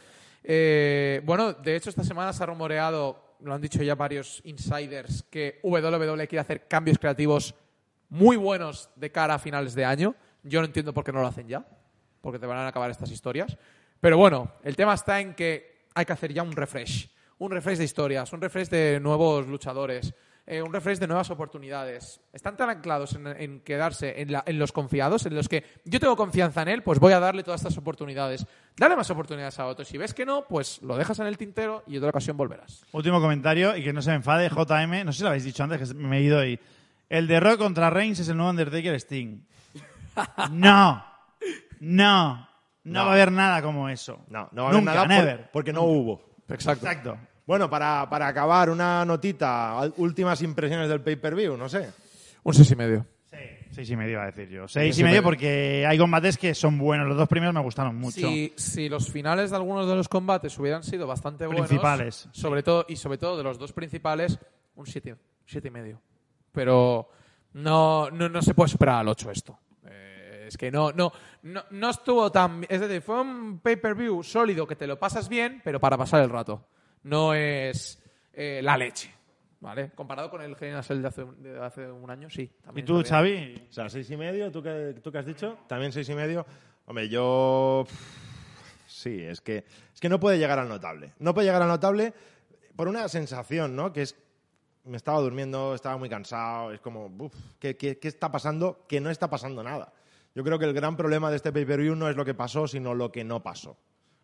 [0.44, 5.24] eh, bueno, de hecho esta semana se ha rumoreado, lo han dicho ya varios insiders,
[5.30, 7.54] que WWE quiere hacer cambios creativos
[8.10, 10.16] muy buenos de cara a finales de año.
[10.42, 11.66] Yo no entiendo por qué no lo hacen ya,
[12.24, 13.56] porque te van a acabar estas historias.
[14.00, 17.12] Pero bueno, el tema está en que hay que hacer ya un refresh.
[17.38, 20.14] Un refresh de historias, un refresh de nuevos luchadores,
[20.46, 22.22] eh, un refresh de nuevas oportunidades.
[22.32, 26.00] Están tan anclados en, en quedarse en, la- en los confiados, en los que yo
[26.00, 28.46] tengo confianza en él, pues voy a darle todas estas oportunidades.
[28.78, 29.88] Dale más oportunidades a otros.
[29.88, 32.84] Si ves que no, pues lo dejas en el tintero y otra ocasión volverás.
[32.94, 35.64] Último comentario, y que no se me enfade, JM, no sé si lo habéis dicho
[35.64, 36.58] antes, que me he ido ahí.
[37.10, 39.40] El de Rock contra Reigns es el nuevo Undertaker Sting.
[40.52, 41.04] No,
[41.88, 42.48] no,
[42.84, 44.20] no, va a haber nada como eso.
[44.30, 45.50] No, no va a haber Nunca, nada por- never.
[45.52, 46.22] porque no hubo.
[46.50, 46.86] Exacto.
[46.86, 47.18] Exacto.
[47.46, 51.90] Bueno, para, para acabar, una notita, al- últimas impresiones del pay-per-view, no sé.
[52.44, 53.06] Un seis y medio.
[53.30, 53.38] Sí,
[53.72, 54.68] seis y medio iba a decir yo.
[54.68, 55.24] Seis Seis y y medio medio.
[55.24, 57.08] porque hay combates que son buenos.
[57.08, 58.20] Los dos primeros me gustaron mucho.
[58.28, 62.30] Si, si los finales de algunos de los combates hubieran sido bastante buenos, Principales.
[62.32, 64.38] sobre todo y sobre todo de los dos principales,
[64.76, 65.16] un siete,
[65.46, 66.02] siete y medio.
[66.52, 67.10] Pero
[67.54, 69.58] no, no, no se puede superar al 8 esto.
[70.54, 74.76] Es que no, no, no, no estuvo tan, es decir, fue un pay-per-view sólido que
[74.76, 76.68] te lo pasas bien, pero para pasar el rato.
[77.02, 78.00] No es
[78.34, 79.12] eh, la leche,
[79.62, 79.90] ¿vale?
[79.96, 82.44] Comparado con el Cell de hace, un- de hace un año, sí.
[82.44, 83.56] ¿Y también tú, está bien.
[83.56, 83.68] Xavi?
[83.68, 85.58] O sea, seis y medio, ¿tú qué, tú qué has dicho?
[85.68, 86.46] También seis y medio.
[86.86, 87.86] Hombre, yo...
[88.86, 91.14] Sí, es que, es que no puede llegar al notable.
[91.18, 92.14] No puede llegar al notable
[92.76, 93.92] por una sensación, ¿no?
[93.92, 94.16] Que es...
[94.86, 98.86] Me estaba durmiendo, estaba muy cansado, es como, uf, ¿qué, qué, qué está pasando?
[98.88, 99.94] Que no está pasando nada.
[100.36, 102.96] Yo creo que el gran problema de este pay-per-view no es lo que pasó, sino
[102.96, 103.78] lo que no pasó.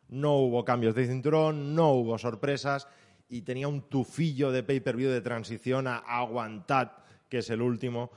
[0.08, 2.88] No hubo cambios de cinturón, no hubo sorpresas
[3.30, 8.10] y tenía un tufillo de pay-per-view de transición a aguantar, que es el último,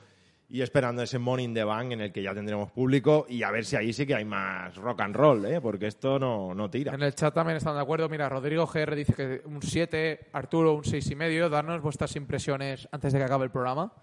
[0.49, 3.63] y esperando ese Morning the Bank en el que ya tendremos público y a ver
[3.63, 5.61] si ahí sí que hay más rock and roll, ¿eh?
[5.61, 6.95] porque esto no, no tira.
[6.95, 8.09] En el chat también están de acuerdo.
[8.09, 11.47] Mira, Rodrigo GR dice que un 7, Arturo un 6 y medio.
[11.47, 13.93] Darnos vuestras impresiones antes de que acabe el programa.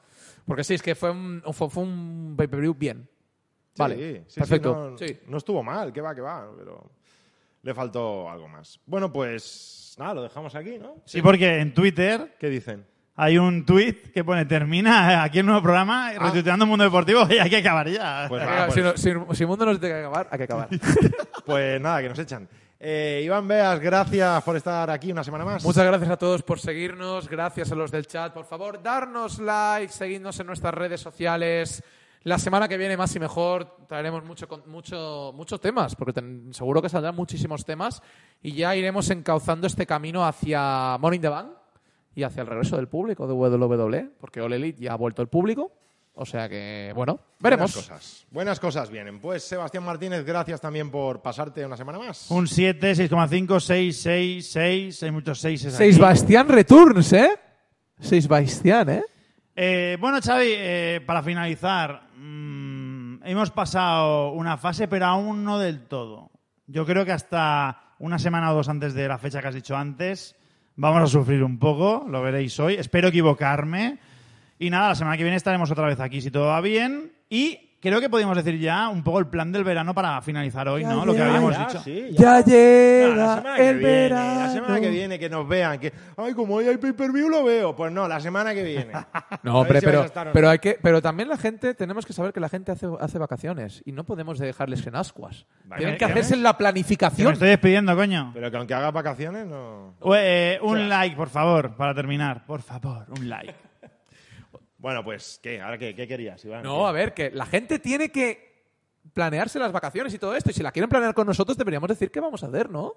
[0.45, 3.09] Porque sí, es que fue un pay-per-view bien.
[3.77, 4.95] Vale, Sí, sí, perfecto.
[4.99, 5.21] sí, no, Sí.
[5.29, 6.91] no estuvo mal, que va, que va, pero
[7.62, 8.81] le faltó algo más.
[8.87, 10.97] Bueno, pues nada, lo dejamos aquí, ¿no?
[11.05, 12.87] Sí, porque en Twitter ¿Qué dicen?
[13.16, 17.49] hay un tweet que pone termina aquí el nuevo programa retuiteando Mundo Deportivo y hay
[17.51, 18.27] que acabar ya.
[18.29, 20.39] Pues nada, pues- si, no- si- si el mundo no se tiene que acabar, hay
[20.39, 20.68] que acabar.
[21.47, 22.49] Pues nada, que nos echan.
[22.79, 25.64] Eh, Iván Beas, gracias por estar aquí una semana más.
[25.64, 28.33] Muchas gracias a todos por seguirnos, gracias a los del chat.
[28.33, 31.83] Por favor, darnos like, seguidnos en nuestras redes sociales.
[32.25, 36.83] La semana que viene, más y mejor, traeremos mucho, mucho, muchos temas, porque ten- seguro
[36.83, 38.03] que saldrán muchísimos temas
[38.42, 41.49] y ya iremos encauzando este camino hacia Morning the Bank
[42.14, 45.29] y hacia el regreso del público de WWE, porque All Elite ya ha vuelto el
[45.29, 45.72] público.
[46.13, 47.72] O sea que, bueno, veremos.
[47.72, 48.26] Buenas cosas.
[48.30, 49.21] Buenas cosas vienen.
[49.21, 52.30] Pues Sebastián Martínez, gracias también por pasarte una semana más.
[52.30, 55.03] Un 7, 6,5, 6, 6, 6.
[55.05, 55.75] Hay muchos 6 aquí.
[55.76, 57.30] Seis Bastián Returns, ¿eh?
[57.99, 59.05] Seis Bastián, ¿eh?
[59.57, 65.87] Eh, bueno, Xavi, eh, para finalizar, mm, hemos pasado una fase, pero aún no del
[65.87, 66.31] todo.
[66.67, 69.77] Yo creo que hasta una semana o dos antes de la fecha que has dicho
[69.77, 70.37] antes,
[70.77, 72.75] vamos a sufrir un poco, lo veréis hoy.
[72.75, 73.99] Espero equivocarme.
[74.59, 77.13] Y nada, la semana que viene estaremos otra vez aquí si todo va bien.
[77.29, 80.85] Y creo que podemos decir ya un poco el plan del verano para finalizar hoy,
[80.85, 81.05] ¿no?
[81.05, 81.81] Lo que habíamos Ya, dicho.
[81.83, 84.41] sí, Ya llega la semana que el viene, verano.
[84.41, 85.79] La semana que viene, que nos vean.
[85.79, 87.75] Que, ay, como hoy hay pay-per-view, lo veo.
[87.75, 88.93] Pues no, la semana que viene.
[89.43, 90.33] No, hombre, si pero, no.
[90.33, 93.19] pero, hay que, pero también la gente, tenemos que saber que la gente hace, hace
[93.19, 95.47] vacaciones y no podemos dejarles en ascuas.
[95.65, 97.33] Vale, Tienen que hacerse en la Que me planificación.
[97.33, 98.31] estoy despidiendo, coño.
[98.35, 99.95] Pero que aunque haga vacaciones, no.
[100.17, 102.45] Eh, un like, por favor, para terminar.
[102.45, 103.55] Por favor, un like.
[104.81, 105.61] Bueno, pues, ¿qué?
[105.61, 106.63] ¿Ahora qué, qué querías, Iván?
[106.63, 108.65] No, a ver, que la gente tiene que
[109.13, 110.51] planearse las vacaciones y todo esto.
[110.51, 112.95] Y si la quieren planear con nosotros, deberíamos decir qué vamos a hacer, ¿no?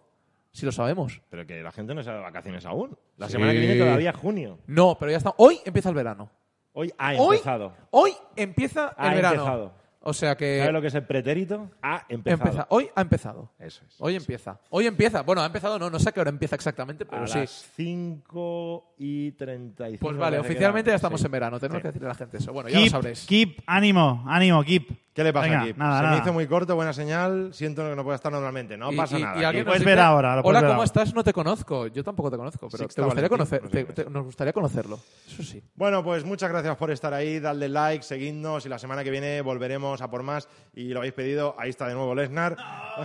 [0.54, 1.22] Si lo sabemos.
[1.30, 2.98] Pero que la gente no de vacaciones aún.
[3.18, 4.60] La semana que viene todavía es junio.
[4.68, 5.34] No, pero ya está.
[5.38, 6.32] Hoy empieza el verano.
[6.74, 7.74] Hoy ha Hoy, empezado.
[7.92, 9.34] hoy empieza el Ha verano.
[9.42, 9.74] empezado.
[10.06, 11.72] O sea que ¿Sabes lo que es el pretérito?
[11.82, 12.66] Ha empezado.
[12.70, 13.52] Hoy ha empezado.
[13.58, 13.96] Eso es.
[14.00, 14.60] Hoy empieza.
[14.70, 15.22] Hoy empieza.
[15.22, 17.40] Bueno, ha empezado, no, no sé a qué hora empieza exactamente, pero a sí.
[17.40, 20.00] las 5 y 35.
[20.06, 21.26] Pues vale, oficialmente ya estamos Sí.
[21.26, 21.60] en verano.
[21.60, 21.82] Tenemos Sí.
[21.84, 22.52] que decirle a la gente eso.
[22.54, 23.26] Bueno, ya lo Keep, sabréis.
[23.26, 24.90] keep, ánimo, ánimo, keep.
[25.14, 25.74] ¿Qué le pasa Venga, aquí?
[25.78, 26.16] Nada, Se nada.
[26.16, 27.54] me hizo muy corto, buena señal.
[27.54, 28.76] Siento que no pueda estar normalmente.
[28.78, 29.40] No Y- pasa y- nada.
[29.40, 29.66] y alguien Keep.
[29.68, 30.86] puedes nos ver ahora, lo puedes Hola, ver ¿cómo ahora".
[30.86, 31.14] estás?
[31.14, 31.86] No te conozco.
[31.88, 35.00] Yo tampoco te conozco, pero te gustaría conocer, te- te- nos gustaría conocerlo.
[35.28, 35.62] Eso sí.
[35.76, 37.40] Bueno, pues muchas gracias por estar ahí.
[37.40, 40.48] Dadle like, seguidnos y la semana que viene volveremos a por más.
[40.74, 41.56] Y lo habéis pedido.
[41.58, 42.58] Ahí está de nuevo Lesnar.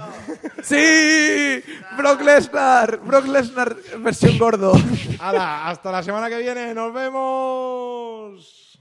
[0.63, 1.63] ¡Sí!
[1.97, 3.01] ¡Brock Lesnar!
[3.01, 4.73] ¡Brock Lesnar versión gordo!
[5.21, 5.69] ¡Hala!
[5.69, 6.75] Hasta la semana que viene.
[6.75, 8.79] ¡Nos vemos!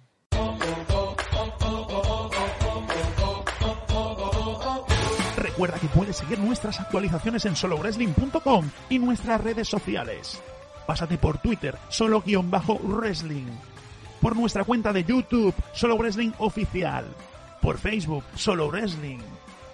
[5.38, 10.40] Recuerda que puedes seguir nuestras actualizaciones en solowrestling.com y nuestras redes sociales.
[10.86, 13.48] Pásate por Twitter, solo-wrestling.
[14.22, 17.06] Por nuestra cuenta de YouTube, Solo Wrestling Oficial.
[17.68, 19.20] Por Facebook, Solo Wrestling.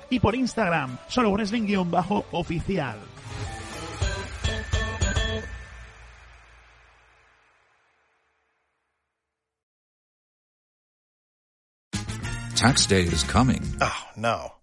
[0.10, 2.98] Y por Instagram, Solo Wrestling-oficial.
[12.56, 13.62] Tax day is coming.
[13.80, 14.63] Oh, no.